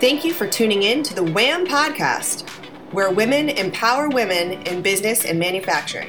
Thank 0.00 0.24
you 0.24 0.32
for 0.32 0.46
tuning 0.46 0.84
in 0.84 1.02
to 1.02 1.14
the 1.14 1.22
WHAM 1.22 1.66
podcast, 1.66 2.48
where 2.90 3.10
women 3.10 3.50
empower 3.50 4.08
women 4.08 4.52
in 4.62 4.80
business 4.80 5.26
and 5.26 5.38
manufacturing. 5.38 6.08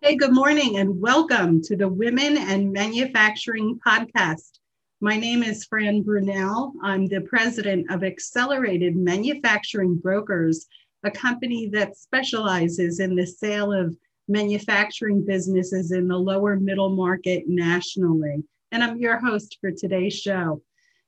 Hey, 0.00 0.14
good 0.14 0.32
morning, 0.32 0.78
and 0.78 1.00
welcome 1.00 1.60
to 1.62 1.74
the 1.74 1.88
Women 1.88 2.38
and 2.38 2.72
Manufacturing 2.72 3.80
podcast. 3.84 4.60
My 5.00 5.16
name 5.16 5.42
is 5.42 5.64
Fran 5.64 6.02
Brunel. 6.02 6.72
I'm 6.84 7.08
the 7.08 7.22
president 7.22 7.90
of 7.90 8.04
Accelerated 8.04 8.94
Manufacturing 8.94 9.96
Brokers, 9.96 10.68
a 11.02 11.10
company 11.10 11.68
that 11.70 11.96
specializes 11.96 13.00
in 13.00 13.16
the 13.16 13.26
sale 13.26 13.72
of 13.72 13.96
manufacturing 14.28 15.24
businesses 15.26 15.90
in 15.90 16.06
the 16.06 16.16
lower 16.16 16.54
middle 16.54 16.94
market 16.94 17.48
nationally. 17.48 18.44
And 18.70 18.84
I'm 18.84 18.98
your 18.98 19.18
host 19.18 19.58
for 19.60 19.72
today's 19.72 20.14
show. 20.14 20.62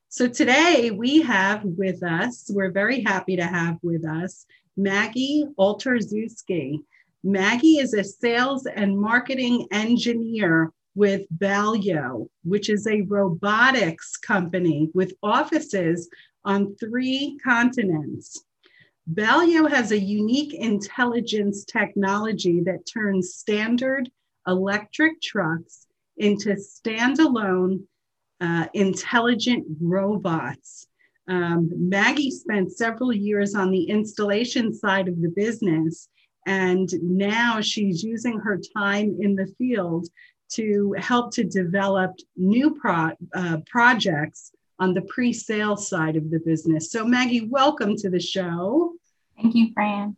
So 0.08 0.28
today 0.28 0.92
we 0.92 1.20
have 1.22 1.64
with 1.64 2.02
us, 2.02 2.48
we're 2.48 2.70
very 2.70 3.02
happy 3.02 3.36
to 3.36 3.44
have 3.44 3.76
with 3.82 4.06
us 4.06 4.46
Maggie 4.76 5.44
Oltarzewski. 5.58 6.78
Maggie 7.24 7.78
is 7.78 7.92
a 7.92 8.04
sales 8.04 8.66
and 8.66 8.98
marketing 8.98 9.66
engineer 9.72 10.72
with 10.94 11.26
Balyo, 11.36 12.28
which 12.44 12.70
is 12.70 12.86
a 12.86 13.02
robotics 13.02 14.16
company 14.16 14.90
with 14.94 15.12
offices 15.24 16.08
on 16.44 16.76
three 16.76 17.36
continents. 17.42 18.44
Balyo 19.12 19.68
has 19.68 19.90
a 19.90 19.98
unique 19.98 20.54
intelligence 20.54 21.64
technology 21.64 22.60
that 22.60 22.86
turns 22.86 23.34
standard 23.34 24.08
electric 24.46 25.20
trucks 25.20 25.86
into 26.16 26.50
standalone 26.50 27.82
uh, 28.40 28.66
intelligent 28.74 29.66
robots. 29.80 30.86
Um, 31.28 31.70
Maggie 31.74 32.30
spent 32.30 32.72
several 32.72 33.12
years 33.12 33.54
on 33.54 33.70
the 33.70 33.84
installation 33.84 34.72
side 34.72 35.08
of 35.08 35.20
the 35.20 35.32
business, 35.34 36.08
and 36.46 36.88
now 37.02 37.60
she's 37.60 38.04
using 38.04 38.38
her 38.38 38.60
time 38.76 39.16
in 39.20 39.34
the 39.34 39.52
field 39.58 40.08
to 40.48 40.94
help 40.98 41.32
to 41.32 41.44
develop 41.44 42.14
new 42.36 42.74
pro- 42.74 43.10
uh, 43.34 43.58
projects 43.66 44.52
on 44.78 44.94
the 44.94 45.02
pre-sale 45.02 45.76
side 45.76 46.16
of 46.16 46.30
the 46.30 46.38
business. 46.38 46.92
So 46.92 47.04
Maggie, 47.04 47.48
welcome 47.48 47.96
to 47.96 48.10
the 48.10 48.20
show. 48.20 48.92
Thank 49.36 49.54
you, 49.54 49.72
Fran. 49.72 50.16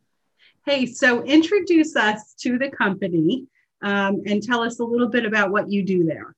Hey, 0.67 0.85
so 0.85 1.23
introduce 1.23 1.97
us 1.97 2.35
to 2.41 2.59
the 2.59 2.69
company 2.69 3.47
um, 3.83 4.23
and 4.27 4.43
tell 4.43 4.61
us 4.63 4.81
a 4.81 4.85
little 4.85 5.09
bit 5.09 5.25
about 5.25 5.51
what 5.51 5.71
you 5.71 5.83
do 5.83 6.05
there. 6.05 6.35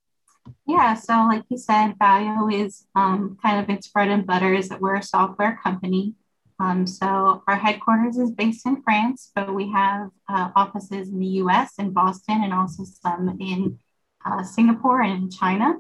Yeah, 0.67 0.95
so 0.95 1.13
like 1.29 1.45
you 1.49 1.59
said, 1.59 1.99
Balyo 1.99 2.53
is 2.53 2.87
um, 2.95 3.39
kind 3.43 3.63
of 3.63 3.69
its 3.75 3.89
bread 3.89 4.09
and 4.09 4.27
butter 4.27 4.55
is 4.55 4.69
that 4.69 4.81
we're 4.81 4.97
a 4.97 5.03
software 5.03 5.59
company. 5.63 6.15
Um, 6.59 6.87
so 6.87 7.43
our 7.49 7.57
headquarters 7.57 8.19
is 8.19 8.31
based 8.31 8.67
in 8.67 8.83
France, 8.83 9.33
but 9.35 9.55
we 9.55 9.71
have 9.73 10.11
uh, 10.29 10.51
offices 10.55 11.09
in 11.09 11.19
the 11.19 11.27
U.S. 11.45 11.75
in 11.79 11.93
Boston 11.93 12.43
and 12.45 12.53
also 12.53 12.85
some 12.85 13.37
in 13.41 13.79
uh, 14.27 14.43
Singapore 14.43 15.03
and 15.03 15.33
China. 15.33 15.77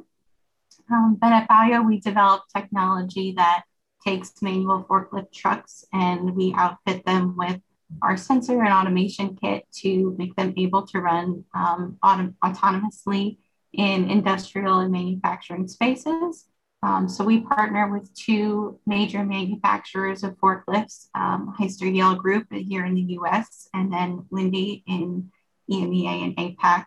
Um, 0.90 1.18
but 1.20 1.32
at 1.32 1.48
Balyo, 1.48 1.86
we 1.86 2.00
develop 2.00 2.42
technology 2.54 3.34
that 3.36 3.64
takes 4.04 4.40
manual 4.40 4.84
forklift 4.84 5.32
trucks 5.32 5.84
and 5.92 6.34
we 6.34 6.54
outfit 6.56 7.04
them 7.04 7.36
with 7.36 7.60
our 8.02 8.16
sensor 8.16 8.62
and 8.62 8.72
automation 8.72 9.36
kit 9.36 9.66
to 9.72 10.14
make 10.18 10.34
them 10.36 10.54
able 10.56 10.86
to 10.86 11.00
run 11.00 11.44
um, 11.54 11.98
autom- 12.02 12.34
autonomously 12.42 13.38
in 13.72 14.10
industrial 14.10 14.80
and 14.80 14.92
manufacturing 14.92 15.68
spaces. 15.68 16.46
Um, 16.82 17.08
so 17.08 17.24
we 17.24 17.40
partner 17.40 17.92
with 17.92 18.12
two 18.14 18.78
major 18.86 19.22
manufacturers 19.24 20.24
of 20.24 20.38
forklifts, 20.38 21.08
um, 21.14 21.54
Hyster-Yale 21.58 22.14
Group 22.14 22.46
here 22.52 22.86
in 22.86 22.94
the 22.94 23.18
US, 23.18 23.68
and 23.74 23.92
then 23.92 24.24
Linde 24.30 24.82
in 24.86 25.30
EMEA 25.70 26.24
and 26.24 26.36
APAC. 26.36 26.86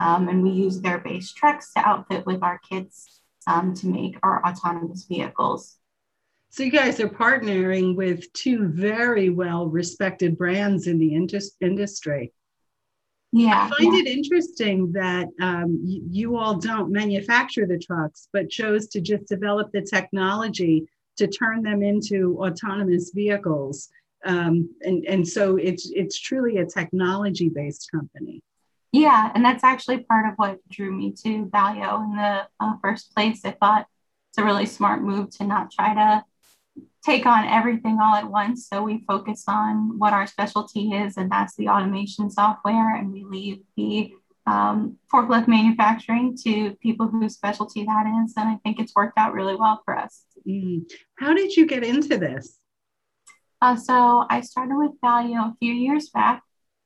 Um, 0.00 0.28
and 0.28 0.42
we 0.42 0.50
use 0.50 0.80
their 0.80 0.98
base 0.98 1.32
trucks 1.32 1.72
to 1.72 1.80
outfit 1.80 2.26
with 2.26 2.42
our 2.42 2.60
kits 2.68 3.20
um, 3.46 3.74
to 3.74 3.86
make 3.88 4.18
our 4.22 4.44
autonomous 4.46 5.04
vehicles. 5.04 5.76
So 6.50 6.62
you 6.62 6.70
guys 6.70 7.00
are 7.00 7.08
partnering 7.08 7.96
with 7.96 8.32
two 8.32 8.68
very 8.68 9.28
well 9.28 9.66
respected 9.66 10.38
brands 10.38 10.86
in 10.86 10.98
the 10.98 11.14
industry. 11.60 12.32
Yeah. 13.36 13.68
I 13.68 13.76
find 13.76 13.94
yeah. 13.94 14.02
it 14.02 14.06
interesting 14.06 14.92
that 14.92 15.26
um, 15.40 15.80
you, 15.84 16.02
you 16.08 16.36
all 16.36 16.54
don't 16.54 16.92
manufacture 16.92 17.66
the 17.66 17.78
trucks, 17.78 18.28
but 18.32 18.48
chose 18.48 18.86
to 18.88 19.00
just 19.00 19.26
develop 19.26 19.72
the 19.72 19.82
technology 19.82 20.86
to 21.16 21.26
turn 21.26 21.64
them 21.64 21.82
into 21.82 22.38
autonomous 22.38 23.10
vehicles. 23.12 23.88
Um, 24.24 24.70
and, 24.82 25.04
and 25.06 25.26
so 25.26 25.56
it's 25.56 25.90
it's 25.92 26.18
truly 26.18 26.58
a 26.58 26.64
technology 26.64 27.48
based 27.48 27.90
company. 27.90 28.40
Yeah, 28.92 29.32
and 29.34 29.44
that's 29.44 29.64
actually 29.64 30.04
part 30.04 30.28
of 30.30 30.34
what 30.36 30.60
drew 30.68 30.92
me 30.92 31.10
to 31.24 31.46
Balyo 31.46 32.04
in 32.04 32.16
the 32.16 32.46
uh, 32.60 32.74
first 32.80 33.12
place. 33.16 33.44
I 33.44 33.50
thought 33.50 33.88
it's 34.30 34.38
a 34.38 34.44
really 34.44 34.66
smart 34.66 35.02
move 35.02 35.30
to 35.38 35.44
not 35.44 35.72
try 35.72 35.92
to 35.92 36.24
take 37.04 37.26
on 37.26 37.44
everything 37.44 37.98
all 38.00 38.14
at 38.14 38.30
once. 38.30 38.68
So 38.68 38.82
we 38.82 39.04
focus 39.06 39.44
on 39.46 39.98
what 39.98 40.12
our 40.12 40.26
specialty 40.26 40.92
is, 40.92 41.16
and 41.16 41.30
that's 41.30 41.54
the 41.56 41.68
automation 41.68 42.30
software, 42.30 42.96
and 42.96 43.12
we 43.12 43.24
leave 43.24 43.60
the 43.76 44.12
um, 44.46 44.96
forklift 45.12 45.48
manufacturing 45.48 46.36
to 46.44 46.74
people 46.82 47.08
whose 47.08 47.34
specialty 47.34 47.84
that 47.84 48.06
is. 48.24 48.34
And 48.36 48.48
I 48.48 48.56
think 48.62 48.78
it's 48.78 48.94
worked 48.94 49.18
out 49.18 49.32
really 49.32 49.56
well 49.56 49.80
for 49.84 49.96
us. 49.96 50.24
Mm. 50.46 50.90
How 51.18 51.34
did 51.34 51.56
you 51.56 51.66
get 51.66 51.84
into 51.84 52.16
this? 52.18 52.58
Uh, 53.62 53.76
so 53.76 54.26
I 54.28 54.42
started 54.42 54.76
with 54.76 54.92
Balyo 55.02 55.52
a 55.52 55.54
few 55.58 55.72
years 55.72 56.10
back. 56.10 56.42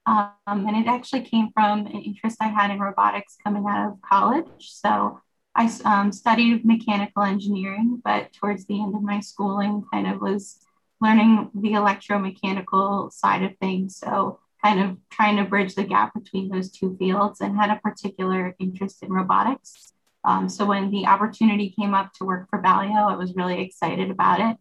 Um, 0.07 0.33
and 0.47 0.75
it 0.75 0.89
actually 0.89 1.21
came 1.23 1.51
from 1.53 1.81
an 1.81 2.01
interest 2.01 2.39
I 2.41 2.47
had 2.47 2.71
in 2.71 2.79
robotics 2.79 3.37
coming 3.45 3.67
out 3.69 3.89
of 3.89 4.01
college. 4.01 4.47
So 4.61 5.21
I 5.59 5.69
um, 5.85 6.13
studied 6.13 6.65
mechanical 6.65 7.25
engineering, 7.25 8.01
but 8.05 8.33
towards 8.33 8.65
the 8.67 8.81
end 8.81 8.95
of 8.95 9.03
my 9.03 9.19
schooling, 9.19 9.85
kind 9.93 10.07
of 10.07 10.21
was 10.21 10.61
learning 11.01 11.51
the 11.53 11.71
electromechanical 11.73 13.13
side 13.13 13.43
of 13.43 13.57
things. 13.59 13.97
So, 13.97 14.39
kind 14.65 14.81
of 14.81 14.97
trying 15.11 15.37
to 15.37 15.45
bridge 15.45 15.75
the 15.75 15.83
gap 15.83 16.15
between 16.15 16.49
those 16.49 16.71
two 16.71 16.97
fields 16.97 17.41
and 17.41 17.57
had 17.57 17.71
a 17.71 17.81
particular 17.81 18.55
interest 18.61 19.03
in 19.03 19.13
robotics. 19.13 19.93
Um, 20.25 20.49
so, 20.49 20.65
when 20.65 20.93
the 20.93 21.07
opportunity 21.07 21.71
came 21.71 21.93
up 21.93 22.13
to 22.15 22.25
work 22.25 22.49
for 22.51 22.63
Balyo, 22.63 23.11
I 23.11 23.17
was 23.17 23.35
really 23.35 23.61
excited 23.61 24.13
about 24.13 24.39
it. 24.39 24.57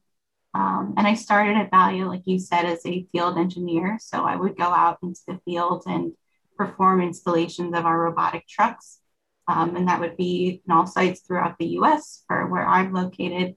Um, 0.56 0.96
and 0.98 1.06
I 1.06 1.14
started 1.14 1.58
at 1.58 1.72
Balyo, 1.72 2.08
like 2.08 2.24
you 2.26 2.40
said, 2.40 2.66
as 2.66 2.84
a 2.88 3.06
field 3.12 3.38
engineer. 3.38 4.00
So, 4.02 4.26
I 4.26 4.36
would 4.36 4.58
go 4.58 4.66
out 4.66 4.98
into 5.04 5.22
the 5.28 5.40
field 5.46 5.84
and 5.86 6.14
perform 6.58 7.02
installations 7.02 7.78
of 7.78 7.86
our 7.86 8.00
robotic 8.00 8.48
trucks. 8.48 9.00
Um, 9.48 9.76
and 9.76 9.88
that 9.88 10.00
would 10.00 10.18
be 10.18 10.62
in 10.66 10.72
all 10.72 10.86
sites 10.86 11.22
throughout 11.22 11.58
the 11.58 11.78
US 11.80 12.24
for 12.28 12.48
where 12.48 12.66
I'm 12.66 12.94
located. 12.94 13.56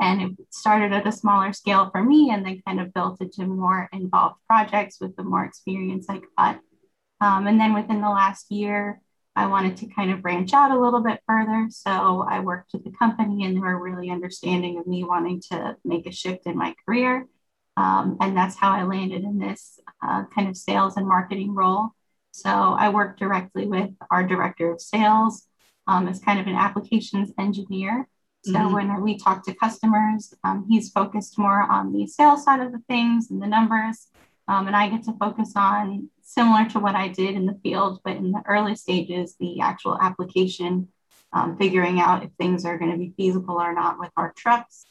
And 0.00 0.22
it 0.22 0.30
started 0.50 0.92
at 0.92 1.06
a 1.06 1.12
smaller 1.12 1.52
scale 1.52 1.90
for 1.90 2.02
me 2.02 2.30
and 2.30 2.44
then 2.44 2.62
kind 2.66 2.80
of 2.80 2.94
built 2.94 3.20
into 3.20 3.46
more 3.46 3.88
involved 3.92 4.36
projects 4.46 5.00
with 5.00 5.16
the 5.16 5.24
more 5.24 5.44
experience 5.44 6.06
I 6.08 6.20
got. 6.36 6.60
Um, 7.20 7.46
and 7.46 7.60
then 7.60 7.74
within 7.74 8.00
the 8.00 8.08
last 8.08 8.50
year, 8.50 9.00
I 9.34 9.46
wanted 9.46 9.76
to 9.78 9.86
kind 9.86 10.10
of 10.10 10.22
branch 10.22 10.52
out 10.52 10.72
a 10.72 10.80
little 10.80 11.00
bit 11.00 11.20
further. 11.26 11.68
So 11.70 12.26
I 12.28 12.40
worked 12.40 12.72
with 12.72 12.84
the 12.84 12.90
company 12.90 13.44
and 13.44 13.56
they 13.56 13.60
were 13.60 13.80
really 13.80 14.10
understanding 14.10 14.78
of 14.78 14.86
me 14.86 15.04
wanting 15.04 15.40
to 15.52 15.76
make 15.84 16.06
a 16.06 16.12
shift 16.12 16.46
in 16.46 16.56
my 16.56 16.74
career. 16.84 17.26
Um, 17.76 18.16
and 18.20 18.36
that's 18.36 18.56
how 18.56 18.72
I 18.72 18.82
landed 18.82 19.22
in 19.22 19.38
this 19.38 19.78
uh, 20.02 20.24
kind 20.34 20.48
of 20.48 20.56
sales 20.56 20.96
and 20.96 21.06
marketing 21.06 21.54
role. 21.54 21.90
So 22.32 22.50
I 22.50 22.88
work 22.90 23.18
directly 23.18 23.66
with 23.66 23.90
our 24.10 24.26
director 24.26 24.70
of 24.70 24.80
sales 24.80 25.46
um, 25.86 26.06
as 26.08 26.20
kind 26.20 26.38
of 26.38 26.46
an 26.46 26.54
applications 26.54 27.32
engineer. 27.38 28.08
So 28.44 28.52
mm-hmm. 28.52 28.72
when 28.72 29.02
we 29.02 29.18
talk 29.18 29.44
to 29.44 29.54
customers, 29.54 30.32
um, 30.44 30.66
he's 30.68 30.90
focused 30.90 31.38
more 31.38 31.62
on 31.62 31.92
the 31.92 32.06
sales 32.06 32.44
side 32.44 32.60
of 32.60 32.72
the 32.72 32.82
things 32.88 33.30
and 33.30 33.42
the 33.42 33.46
numbers. 33.46 34.08
Um, 34.46 34.66
and 34.66 34.76
I 34.76 34.88
get 34.88 35.02
to 35.04 35.12
focus 35.14 35.52
on 35.56 36.08
similar 36.22 36.68
to 36.70 36.78
what 36.78 36.94
I 36.94 37.08
did 37.08 37.34
in 37.34 37.46
the 37.46 37.58
field, 37.62 38.00
but 38.04 38.16
in 38.16 38.30
the 38.30 38.42
early 38.46 38.76
stages, 38.76 39.36
the 39.40 39.60
actual 39.60 39.98
application, 40.00 40.88
um, 41.32 41.56
figuring 41.58 42.00
out 42.00 42.22
if 42.22 42.30
things 42.38 42.64
are 42.64 42.78
going 42.78 42.92
to 42.92 42.98
be 42.98 43.12
feasible 43.16 43.60
or 43.60 43.74
not 43.74 43.98
with 43.98 44.10
our 44.16 44.32
trucks, 44.36 44.86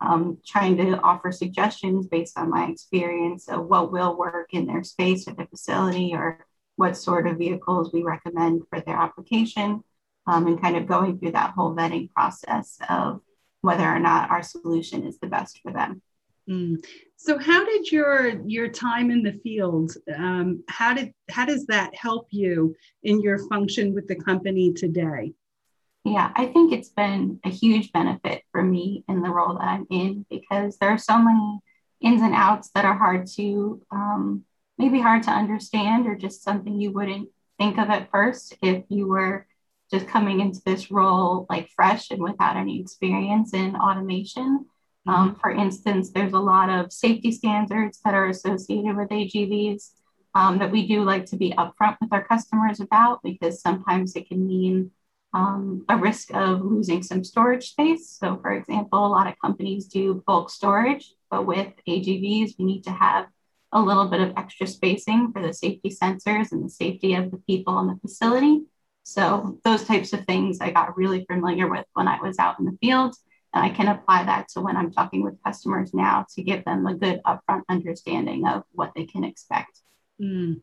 um, 0.00 0.38
trying 0.46 0.76
to 0.78 0.98
offer 1.00 1.32
suggestions 1.32 2.06
based 2.06 2.38
on 2.38 2.50
my 2.50 2.66
experience 2.66 3.48
of 3.48 3.66
what 3.66 3.92
will 3.92 4.16
work 4.16 4.48
in 4.52 4.66
their 4.66 4.82
space 4.82 5.28
or 5.28 5.34
their 5.34 5.46
facility 5.46 6.12
or 6.14 6.46
what 6.76 6.96
sort 6.96 7.26
of 7.26 7.38
vehicles 7.38 7.92
we 7.92 8.02
recommend 8.02 8.62
for 8.70 8.80
their 8.80 8.96
application, 8.96 9.82
um, 10.26 10.46
and 10.46 10.60
kind 10.60 10.76
of 10.76 10.86
going 10.86 11.18
through 11.18 11.32
that 11.32 11.50
whole 11.50 11.74
vetting 11.74 12.10
process 12.10 12.78
of 12.88 13.20
whether 13.60 13.84
or 13.84 13.98
not 13.98 14.30
our 14.30 14.42
solution 14.42 15.06
is 15.06 15.18
the 15.18 15.26
best 15.26 15.60
for 15.62 15.72
them. 15.72 16.00
Mm. 16.48 16.84
So, 17.16 17.38
how 17.38 17.64
did 17.64 17.92
your 17.92 18.40
your 18.46 18.68
time 18.68 19.10
in 19.10 19.22
the 19.22 19.38
field? 19.44 19.92
Um, 20.16 20.64
how 20.68 20.94
did 20.94 21.12
how 21.30 21.44
does 21.44 21.66
that 21.66 21.94
help 21.94 22.26
you 22.30 22.74
in 23.04 23.20
your 23.20 23.38
function 23.48 23.94
with 23.94 24.08
the 24.08 24.16
company 24.16 24.72
today? 24.72 25.34
Yeah, 26.04 26.32
I 26.34 26.46
think 26.46 26.72
it's 26.72 26.88
been 26.88 27.38
a 27.44 27.48
huge 27.48 27.92
benefit 27.92 28.42
for 28.50 28.62
for 28.62 28.68
me 28.68 29.04
in 29.08 29.22
the 29.22 29.30
role 29.30 29.54
that 29.54 29.64
I'm 29.64 29.86
in 29.90 30.24
because 30.30 30.78
there 30.78 30.90
are 30.90 30.98
so 30.98 31.18
many 31.18 31.58
ins 32.00 32.22
and 32.22 32.34
outs 32.34 32.70
that 32.74 32.84
are 32.84 32.96
hard 32.96 33.26
to 33.36 33.82
um, 33.90 34.44
maybe 34.78 35.00
hard 35.00 35.22
to 35.24 35.30
understand 35.30 36.06
or 36.06 36.14
just 36.14 36.42
something 36.42 36.80
you 36.80 36.92
wouldn't 36.92 37.28
think 37.58 37.78
of 37.78 37.88
at 37.90 38.10
first 38.10 38.56
if 38.62 38.84
you 38.88 39.06
were 39.06 39.46
just 39.90 40.08
coming 40.08 40.40
into 40.40 40.60
this 40.64 40.90
role 40.90 41.46
like 41.50 41.68
fresh 41.76 42.10
and 42.10 42.22
without 42.22 42.56
any 42.56 42.80
experience 42.80 43.52
in 43.52 43.76
automation. 43.76 44.66
Mm-hmm. 45.06 45.10
Um, 45.10 45.34
for 45.36 45.50
instance, 45.50 46.10
there's 46.10 46.32
a 46.32 46.38
lot 46.38 46.70
of 46.70 46.92
safety 46.92 47.30
standards 47.30 48.00
that 48.04 48.14
are 48.14 48.28
associated 48.28 48.96
with 48.96 49.10
AGVs 49.10 49.90
um, 50.34 50.58
that 50.58 50.72
we 50.72 50.86
do 50.86 51.02
like 51.04 51.26
to 51.26 51.36
be 51.36 51.52
upfront 51.52 51.98
with 52.00 52.12
our 52.12 52.24
customers 52.24 52.80
about 52.80 53.22
because 53.22 53.60
sometimes 53.60 54.16
it 54.16 54.28
can 54.28 54.46
mean 54.46 54.90
um, 55.34 55.84
a 55.88 55.96
risk 55.96 56.32
of 56.34 56.62
losing 56.62 57.02
some 57.02 57.24
storage 57.24 57.70
space. 57.70 58.08
So, 58.08 58.38
for 58.40 58.52
example, 58.52 59.06
a 59.06 59.08
lot 59.08 59.26
of 59.26 59.38
companies 59.40 59.86
do 59.86 60.22
bulk 60.26 60.50
storage, 60.50 61.12
but 61.30 61.46
with 61.46 61.72
AGVs, 61.88 62.54
we 62.58 62.64
need 62.64 62.84
to 62.84 62.90
have 62.90 63.26
a 63.72 63.80
little 63.80 64.06
bit 64.06 64.20
of 64.20 64.34
extra 64.36 64.66
spacing 64.66 65.32
for 65.32 65.42
the 65.42 65.52
safety 65.52 65.90
sensors 65.90 66.52
and 66.52 66.64
the 66.64 66.70
safety 66.70 67.14
of 67.14 67.30
the 67.30 67.38
people 67.38 67.78
in 67.80 67.86
the 67.86 67.98
facility. 68.00 68.62
So, 69.04 69.58
those 69.64 69.84
types 69.84 70.12
of 70.12 70.24
things 70.26 70.60
I 70.60 70.70
got 70.70 70.96
really 70.96 71.24
familiar 71.24 71.68
with 71.68 71.86
when 71.94 72.06
I 72.06 72.20
was 72.20 72.38
out 72.38 72.58
in 72.58 72.66
the 72.66 72.78
field. 72.80 73.14
And 73.54 73.64
I 73.64 73.70
can 73.70 73.88
apply 73.88 74.24
that 74.24 74.48
to 74.50 74.60
when 74.60 74.76
I'm 74.76 74.92
talking 74.92 75.22
with 75.22 75.42
customers 75.44 75.92
now 75.92 76.24
to 76.34 76.42
give 76.42 76.64
them 76.64 76.86
a 76.86 76.94
good 76.94 77.20
upfront 77.26 77.62
understanding 77.68 78.46
of 78.46 78.62
what 78.72 78.92
they 78.94 79.04
can 79.04 79.24
expect. 79.24 79.80
Mm. 80.20 80.60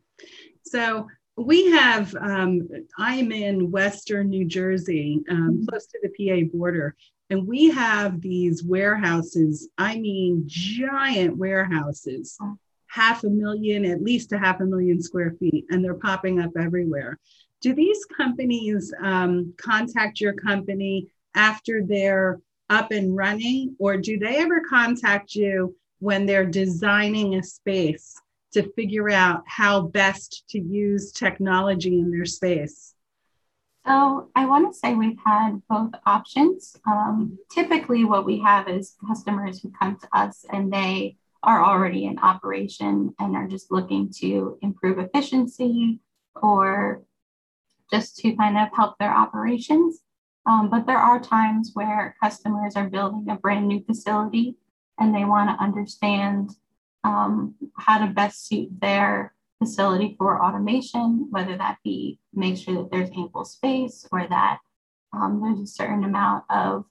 So, 0.64 1.06
we 1.36 1.70
have, 1.70 2.14
um, 2.16 2.68
I'm 2.98 3.32
in 3.32 3.70
Western 3.70 4.28
New 4.28 4.44
Jersey, 4.44 5.20
um, 5.30 5.36
mm-hmm. 5.36 5.64
close 5.66 5.86
to 5.86 5.98
the 6.02 6.10
PA 6.10 6.48
border, 6.52 6.96
and 7.30 7.46
we 7.46 7.70
have 7.70 8.20
these 8.20 8.62
warehouses. 8.62 9.68
I 9.78 9.98
mean, 9.98 10.44
giant 10.46 11.36
warehouses, 11.36 12.36
half 12.90 13.24
a 13.24 13.30
million, 13.30 13.84
at 13.84 14.02
least 14.02 14.32
a 14.32 14.38
half 14.38 14.60
a 14.60 14.64
million 14.64 15.00
square 15.00 15.34
feet, 15.38 15.64
and 15.70 15.84
they're 15.84 15.94
popping 15.94 16.40
up 16.40 16.50
everywhere. 16.58 17.18
Do 17.60 17.74
these 17.74 18.04
companies 18.16 18.92
um, 19.02 19.54
contact 19.58 20.20
your 20.20 20.32
company 20.32 21.08
after 21.34 21.82
they're 21.84 22.40
up 22.68 22.90
and 22.90 23.16
running, 23.16 23.76
or 23.78 23.96
do 23.96 24.18
they 24.18 24.38
ever 24.38 24.62
contact 24.68 25.34
you 25.34 25.76
when 25.98 26.26
they're 26.26 26.46
designing 26.46 27.34
a 27.34 27.42
space 27.42 28.20
to 28.52 28.72
figure 28.72 29.10
out 29.10 29.42
how 29.46 29.82
best 29.82 30.44
to 30.48 30.58
use 30.58 31.12
technology 31.12 31.98
in 31.98 32.10
their 32.10 32.24
space? 32.24 32.94
So 33.86 34.30
I 34.34 34.46
want 34.46 34.72
to 34.72 34.78
say 34.78 34.94
we've 34.94 35.18
had 35.24 35.62
both 35.68 35.92
options. 36.06 36.76
Um, 36.86 37.38
typically, 37.50 38.04
what 38.04 38.26
we 38.26 38.38
have 38.40 38.68
is 38.68 38.96
customers 39.06 39.60
who 39.60 39.70
come 39.70 39.96
to 39.96 40.08
us 40.12 40.44
and 40.52 40.72
they 40.72 41.16
are 41.42 41.64
already 41.64 42.04
in 42.04 42.18
operation 42.18 43.14
and 43.18 43.34
are 43.34 43.48
just 43.48 43.70
looking 43.70 44.10
to 44.18 44.58
improve 44.62 44.98
efficiency 44.98 46.00
or 46.34 47.02
just 47.90 48.16
to 48.18 48.36
kind 48.36 48.58
of 48.58 48.68
help 48.74 48.96
their 48.98 49.12
operations. 49.12 50.00
Um, 50.46 50.70
but 50.70 50.86
there 50.86 50.98
are 50.98 51.20
times 51.20 51.70
where 51.74 52.16
customers 52.22 52.76
are 52.76 52.88
building 52.88 53.28
a 53.30 53.36
brand 53.36 53.68
new 53.68 53.82
facility 53.84 54.56
and 54.98 55.14
they 55.14 55.24
want 55.24 55.50
to 55.50 55.62
understand 55.62 56.50
um, 57.04 57.54
how 57.76 58.04
to 58.04 58.12
best 58.12 58.46
suit 58.46 58.68
their 58.80 59.34
facility 59.58 60.14
for 60.18 60.42
automation, 60.44 61.26
whether 61.30 61.56
that 61.56 61.78
be 61.84 62.18
make 62.32 62.56
sure 62.56 62.74
that 62.74 62.90
there's 62.90 63.10
ample 63.16 63.44
space 63.44 64.06
or 64.12 64.26
that 64.28 64.58
um, 65.12 65.40
there's 65.42 65.60
a 65.60 65.66
certain 65.66 66.04
amount 66.04 66.44
of 66.50 66.84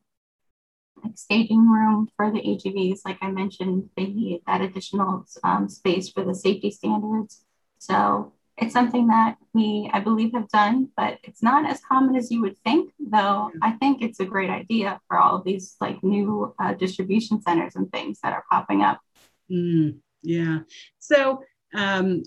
like 1.04 1.18
staging 1.18 1.69
room 1.69 2.10
for 2.16 2.31
the 2.31 2.40
AGVs. 2.40 3.01
Like 3.06 3.18
I 3.22 3.31
mentioned, 3.31 3.90
they 3.96 4.06
need 4.06 4.42
that 4.48 4.62
additional 4.62 5.25
um, 5.44 5.69
space 5.69 6.10
for 6.10 6.24
the 6.24 6.36
safety 6.36 6.72
standards. 6.72 7.44
So 7.80 8.34
it's 8.57 8.74
something 8.74 9.07
that 9.07 9.38
we, 9.54 9.90
I 9.94 10.01
believe, 10.01 10.34
have 10.34 10.50
done, 10.50 10.90
but 10.98 11.19
it's 11.24 11.42
not 11.42 11.69
as 11.69 11.80
common 11.81 12.16
as 12.16 12.30
you 12.30 12.42
would 12.42 12.57
think. 12.60 12.92
Though 13.00 13.51
I 13.62 13.72
think 13.72 14.01
it's 14.01 14.19
a 14.19 14.25
great 14.25 14.50
idea 14.50 15.00
for 15.07 15.18
all 15.18 15.38
of 15.38 15.46
these 15.46 15.75
like 15.80 16.04
new 16.04 16.54
uh, 16.60 16.74
distribution 16.74 17.42
centers 17.42 17.75
and 17.75 17.92
things 17.92 18.19
that 18.22 18.34
are 18.34 18.44
popping 18.51 18.81
up. 18.81 19.00
Mm, 19.50 20.00
yeah. 20.22 20.60
So, 21.00 21.42
um, 21.74 22.24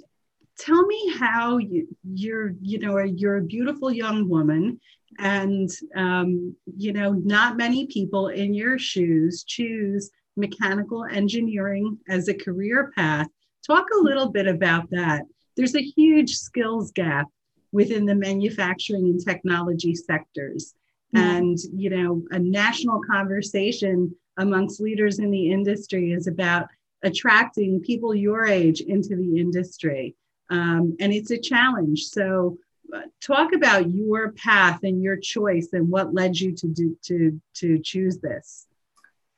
tell 0.62 0.86
me 0.86 1.14
how 1.18 1.58
you, 1.58 1.88
you're, 2.14 2.54
you 2.60 2.78
know, 2.78 2.98
you're 2.98 3.38
a 3.38 3.42
beautiful 3.42 3.90
young 3.90 4.28
woman, 4.28 4.80
and 5.18 5.68
um, 5.96 6.54
you 6.76 6.92
know, 6.92 7.12
not 7.12 7.56
many 7.56 7.86
people 7.86 8.28
in 8.28 8.54
your 8.54 8.78
shoes 8.78 9.44
choose 9.44 10.10
mechanical 10.36 11.04
engineering 11.04 11.98
as 12.08 12.28
a 12.28 12.34
career 12.34 12.92
path. 12.96 13.28
Talk 13.66 13.86
a 13.92 14.02
little 14.02 14.30
bit 14.30 14.46
about 14.46 14.88
that. 14.90 15.22
There's 15.56 15.76
a 15.76 15.82
huge 15.82 16.36
skills 16.36 16.92
gap 16.92 17.26
within 17.72 18.06
the 18.06 18.14
manufacturing 18.14 19.04
and 19.06 19.24
technology 19.24 19.94
sectors. 19.94 20.74
Mm-hmm. 21.14 21.28
And, 21.28 21.58
you 21.74 21.90
know, 21.90 22.22
a 22.30 22.38
national 22.38 23.00
conversation 23.02 24.14
amongst 24.38 24.80
leaders 24.80 25.18
in 25.18 25.30
the 25.30 25.50
industry 25.50 26.12
is 26.12 26.26
about 26.26 26.68
attracting 27.02 27.80
people 27.80 28.14
your 28.14 28.46
age 28.46 28.80
into 28.80 29.16
the 29.16 29.38
industry. 29.38 30.14
Um, 30.50 30.96
and 31.00 31.12
it's 31.12 31.30
a 31.30 31.38
challenge. 31.38 32.04
So, 32.04 32.58
uh, 32.94 33.02
talk 33.22 33.54
about 33.54 33.90
your 33.90 34.32
path 34.32 34.80
and 34.82 35.02
your 35.02 35.16
choice 35.16 35.68
and 35.72 35.88
what 35.88 36.12
led 36.12 36.38
you 36.38 36.52
to 36.52 36.66
do 36.66 36.96
to 37.04 37.40
to 37.54 37.78
choose 37.78 38.18
this. 38.18 38.66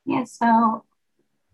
Yeah, 0.04 0.24
so 0.24 0.84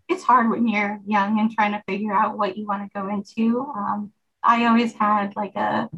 it's 0.09 0.23
hard 0.23 0.49
when 0.49 0.67
you're 0.67 0.99
young 1.05 1.39
and 1.39 1.51
trying 1.51 1.71
to 1.71 1.83
figure 1.87 2.13
out 2.13 2.37
what 2.37 2.57
you 2.57 2.65
want 2.65 2.83
to 2.83 2.99
go 2.99 3.07
into. 3.07 3.61
Um, 3.75 4.11
I 4.43 4.65
always 4.65 4.93
had 4.93 5.35
like 5.35 5.55
a 5.55 5.89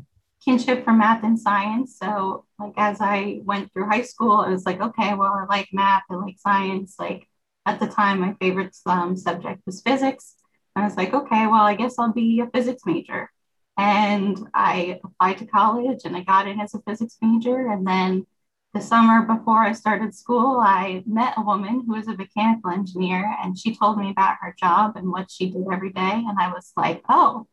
kinship 0.44 0.84
for 0.84 0.94
math 0.94 1.24
and 1.24 1.40
science. 1.40 1.98
So, 1.98 2.46
like, 2.60 2.74
as 2.78 2.98
I 3.00 3.40
went 3.44 3.72
through 3.72 3.88
high 3.88 4.02
school, 4.02 4.38
I 4.38 4.50
was 4.50 4.66
like, 4.66 4.82
okay, 4.82 5.14
well, 5.14 5.34
I 5.34 5.46
like 5.46 5.70
math, 5.72 6.04
I 6.10 6.16
like 6.16 6.36
science. 6.40 6.96
Like, 7.00 7.28
at 7.66 7.80
the 7.80 7.88
time, 7.88 8.20
my 8.20 8.36
favorite 8.40 8.76
um, 8.86 9.16
subject 9.16 9.62
was 9.66 9.82
physics. 9.82 10.36
I 10.76 10.84
was 10.84 10.98
like, 10.98 11.14
okay, 11.14 11.48
well, 11.48 11.64
I 11.64 11.76
guess 11.76 11.96
I'll 11.98 12.12
be 12.12 12.42
a 12.42 12.48
physics 12.48 12.84
major. 12.86 13.32
And 13.78 14.38
I 14.54 15.00
applied 15.04 15.40
to 15.40 15.46
college 15.46 16.02
and 16.06 16.16
I 16.16 16.22
got 16.22 16.48
in 16.48 16.60
as 16.60 16.74
a 16.74 16.82
physics 16.82 17.18
major. 17.22 17.72
And 17.72 17.86
then 17.86 18.28
the 18.74 18.82
summer 18.82 19.24
before 19.24 19.62
I 19.64 19.74
started 19.74 20.16
school, 20.16 20.60
I 20.60 21.04
met 21.06 21.34
a 21.38 21.42
woman 21.42 21.84
who 21.86 21.94
was 21.94 22.08
a 22.08 22.16
mechanical 22.16 22.72
engineer 22.72 23.36
and 23.44 23.58
she 23.58 23.76
told 23.76 23.98
me 23.98 24.12
about 24.12 24.38
her 24.42 24.56
job 24.60 24.96
and 24.96 25.12
what 25.12 25.32
she 25.32 25.50
did 25.50 25.66
every 25.72 25.92
day. 25.92 26.24
And 26.28 26.38
I 26.40 26.52
was 26.52 26.72
like, 26.78 27.04
oh, 27.10 27.48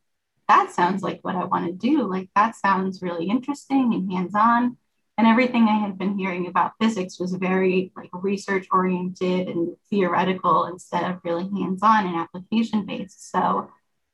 that 0.47 0.71
sounds 0.71 1.01
like 1.01 1.19
what 1.23 1.35
I 1.35 1.45
want 1.45 1.65
to 1.67 1.73
do. 1.73 2.07
Like, 2.07 2.29
that 2.35 2.55
sounds 2.55 3.01
really 3.01 3.29
interesting 3.29 3.93
and 3.93 4.11
hands 4.11 4.35
on 4.35 4.77
and 5.21 5.27
everything 5.27 5.67
I 5.67 5.77
had 5.77 5.99
been 5.99 6.17
hearing 6.17 6.47
about 6.47 6.73
physics 6.81 7.19
was 7.19 7.33
very 7.33 7.91
like 7.95 8.09
research 8.11 8.67
oriented 8.71 9.49
and 9.49 9.75
theoretical 9.89 10.65
instead 10.65 11.03
of 11.03 11.19
really 11.23 11.43
hands-on 11.43 12.07
and 12.07 12.15
application 12.15 12.87
based. 12.87 13.31
So 13.31 13.69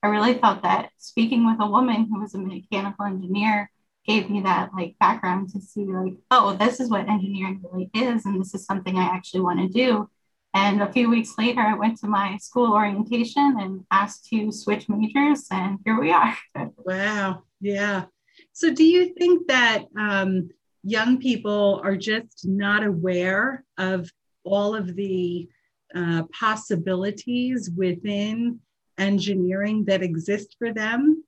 I 0.08 0.10
really 0.10 0.40
felt 0.40 0.64
that 0.64 0.92
speaking 0.98 1.46
with 1.46 1.58
a 1.60 1.70
woman 1.70 2.08
who 2.10 2.22
was 2.22 2.34
a 2.34 2.38
mechanical 2.38 3.04
engineer 3.04 3.70
gave 4.06 4.30
me 4.30 4.40
that 4.40 4.70
like 4.74 4.96
background 5.02 5.50
to 5.50 5.60
see 5.60 5.84
like, 5.84 6.14
oh, 6.32 6.54
this 6.54 6.80
is 6.80 6.90
what 6.90 7.10
engineering 7.10 7.62
really 7.62 7.90
is, 7.94 8.26
and 8.26 8.40
this 8.40 8.54
is 8.54 8.66
something 8.66 8.98
I 8.98 9.04
actually 9.04 9.42
want 9.42 9.60
to 9.60 9.68
do. 9.68 10.10
And 10.54 10.82
a 10.82 10.94
few 10.94 11.10
weeks 11.10 11.34
later, 11.38 11.60
I 11.60 11.74
went 11.74 11.98
to 12.00 12.08
my 12.08 12.38
school 12.38 12.72
orientation 12.72 13.58
and 13.60 13.84
asked 13.92 14.30
to 14.30 14.50
switch 14.50 14.88
majors, 14.88 15.46
and 15.52 15.80
here 15.84 16.00
we 16.00 16.14
are. 16.14 16.38
wow. 16.78 17.44
Yeah. 17.60 18.06
So, 18.54 18.74
do 18.74 18.86
you 18.86 19.14
think 19.14 19.50
that 19.50 19.84
um, 20.00 20.52
young 20.84 21.20
people 21.20 21.82
are 21.84 21.98
just 21.98 22.48
not 22.48 22.82
aware 22.82 23.66
of 23.78 24.10
all 24.46 24.74
of 24.74 24.96
the 24.96 25.50
uh, 25.94 26.24
possibilities 26.32 27.70
within 27.76 28.62
engineering 28.98 29.86
that 29.86 30.02
exist 30.04 30.56
for 30.60 30.74
them. 30.74 31.24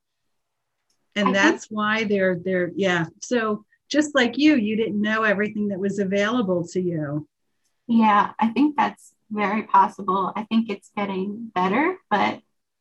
And 1.16 1.28
I 1.28 1.32
that's 1.32 1.66
think- 1.66 1.76
why 1.76 2.04
they're 2.04 2.38
they're 2.44 2.70
yeah. 2.76 3.06
So 3.20 3.64
just 3.88 4.14
like 4.14 4.38
you 4.38 4.54
you 4.56 4.76
didn't 4.76 5.00
know 5.00 5.22
everything 5.24 5.68
that 5.68 5.80
was 5.80 5.98
available 5.98 6.66
to 6.68 6.80
you. 6.80 7.26
Yeah 7.86 8.30
i 8.38 8.48
think 8.48 8.76
that's 8.76 9.12
very 9.32 9.62
possible. 9.64 10.32
I 10.36 10.42
think 10.44 10.70
it's 10.70 10.90
getting 10.96 11.50
better 11.54 11.96
but 12.10 12.40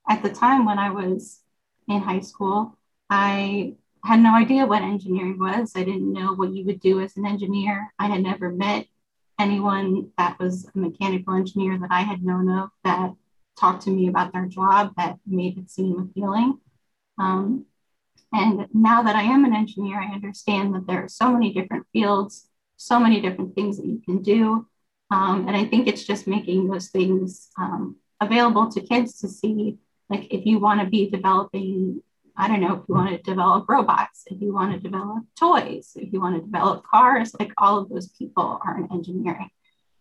at 0.10 0.24
the 0.24 0.30
time 0.30 0.66
when 0.66 0.80
i 0.80 0.90
was 0.90 1.42
in 1.88 2.00
high 2.02 2.20
school 2.22 2.78
i 3.10 3.74
had 4.06 4.20
no 4.22 4.34
idea 4.34 4.66
what 4.66 4.82
engineering 4.82 5.38
was. 5.38 5.74
I 5.76 5.84
didn't 5.84 6.14
know 6.14 6.34
what 6.34 6.54
you 6.54 6.66
would 6.66 6.80
do 6.80 7.02
as 7.02 7.18
an 7.18 7.26
engineer. 7.26 7.92
I 8.00 8.08
had 8.08 8.22
never 8.24 8.50
met 8.50 8.86
anyone 9.40 10.12
that 10.18 10.40
was 10.40 10.66
a 10.74 10.78
mechanical 10.78 11.34
engineer 11.36 11.78
that 11.80 11.92
I 11.92 12.02
had 12.02 12.24
known 12.24 12.50
of 12.50 12.70
that 12.86 13.12
talked 13.60 13.84
to 13.84 13.90
me 13.90 14.08
about 14.08 14.34
their 14.34 14.46
job 14.46 14.94
that 14.98 15.18
made 15.28 15.58
it 15.58 15.70
seem 15.70 16.00
appealing. 16.00 16.60
Um, 17.18 17.66
and 18.32 18.68
now 18.74 19.02
that 19.04 19.16
I 19.16 19.24
am 19.24 19.46
an 19.46 19.56
engineer, 19.56 20.00
I 20.00 20.14
understand 20.14 20.74
that 20.76 20.88
there 20.88 21.04
are 21.04 21.10
so 21.10 21.32
many 21.32 21.52
different 21.54 21.86
fields, 21.92 22.48
so 22.78 23.00
many 23.00 23.22
different 23.22 23.56
things 23.56 23.78
that 23.78 23.88
you 23.88 24.02
can 24.06 24.22
do. 24.22 24.68
Um, 25.12 25.48
and 25.48 25.58
I 25.58 25.66
think 25.66 25.88
it's 25.88 26.04
just 26.04 26.28
making 26.28 26.68
those 26.68 26.90
things 26.90 27.50
um, 27.58 27.98
available 28.22 28.70
to 28.72 28.82
kids 28.82 29.20
to 29.20 29.28
see. 29.28 29.78
Like 30.10 30.28
if 30.32 30.46
you 30.46 30.60
want 30.60 30.82
to 30.82 30.88
be 30.88 31.10
developing, 31.10 32.02
I 32.38 32.48
don't 32.48 32.62
know, 32.62 32.76
if 32.76 32.84
you 32.88 32.96
want 32.96 33.10
to 33.10 33.32
develop 33.32 33.68
robots, 33.68 34.24
if 34.28 34.42
you 34.42 34.54
want 34.54 34.74
to 34.74 34.80
develop 34.80 35.24
toys, 35.38 35.94
if 35.96 36.14
you 36.14 36.22
want 36.22 36.36
to 36.36 36.42
develop 36.42 36.86
cars, 36.86 37.36
like 37.40 37.52
all 37.58 37.80
of 37.80 37.90
those 37.90 38.10
people 38.10 38.60
are 38.64 38.78
in 38.78 38.92
engineering. 38.92 39.50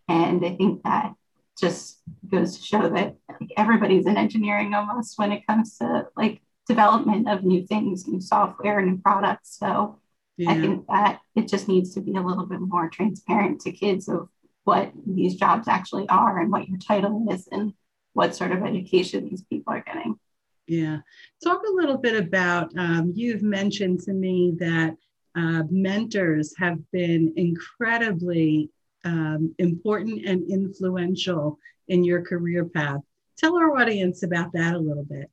And 0.07 0.45
I 0.45 0.55
think 0.55 0.83
that 0.85 1.15
just 1.59 2.00
goes 2.31 2.57
to 2.57 2.62
show 2.62 2.83
that 2.88 3.17
like, 3.29 3.50
everybody's 3.57 4.07
in 4.07 4.17
engineering 4.17 4.75
almost 4.75 5.19
when 5.19 5.33
it 5.33 5.47
comes 5.47 5.79
to 5.79 6.07
like 6.17 6.41
development 6.67 7.29
of 7.29 7.45
new 7.45 7.67
things, 7.67 8.07
new 8.07 8.21
software, 8.21 8.81
new 8.85 8.99
products. 8.99 9.57
So 9.59 9.99
yeah. 10.37 10.50
I 10.50 10.61
think 10.61 10.87
that 10.87 11.21
it 11.35 11.49
just 11.49 11.69
needs 11.69 11.95
to 11.95 12.00
be 12.00 12.15
a 12.15 12.23
little 12.23 12.47
bit 12.47 12.61
more 12.61 12.88
transparent 12.88 13.61
to 13.62 13.73
kids 13.73 14.09
of 14.09 14.29
what 14.65 14.93
these 15.07 15.35
jobs 15.35 15.67
actually 15.67 16.09
are 16.09 16.38
and 16.38 16.53
what 16.53 16.69
your 16.69 16.79
title 16.79 17.27
is 17.31 17.49
and 17.50 17.73
what 18.12 18.37
sort 18.37 18.53
of 18.53 18.62
education 18.62 19.29
these 19.29 19.43
people 19.43 19.73
are 19.73 19.81
getting. 19.81 20.19
Yeah. 20.67 20.99
Talk 21.43 21.62
a 21.67 21.73
little 21.73 21.97
bit 21.97 22.23
about, 22.23 22.77
um, 22.77 23.12
you've 23.15 23.43
mentioned 23.43 24.00
to 24.00 24.12
me 24.12 24.55
that 24.59 24.95
uh, 25.35 25.62
mentors 25.71 26.55
have 26.59 26.79
been 26.91 27.33
incredibly 27.37 28.71
um, 29.05 29.55
important 29.59 30.25
and 30.26 30.50
influential 30.50 31.59
in 31.88 32.05
your 32.05 32.23
career 32.23 32.64
path. 32.64 33.00
Tell 33.38 33.57
our 33.57 33.78
audience 33.78 34.23
about 34.23 34.52
that 34.52 34.75
a 34.75 34.78
little 34.78 35.05
bit. 35.05 35.31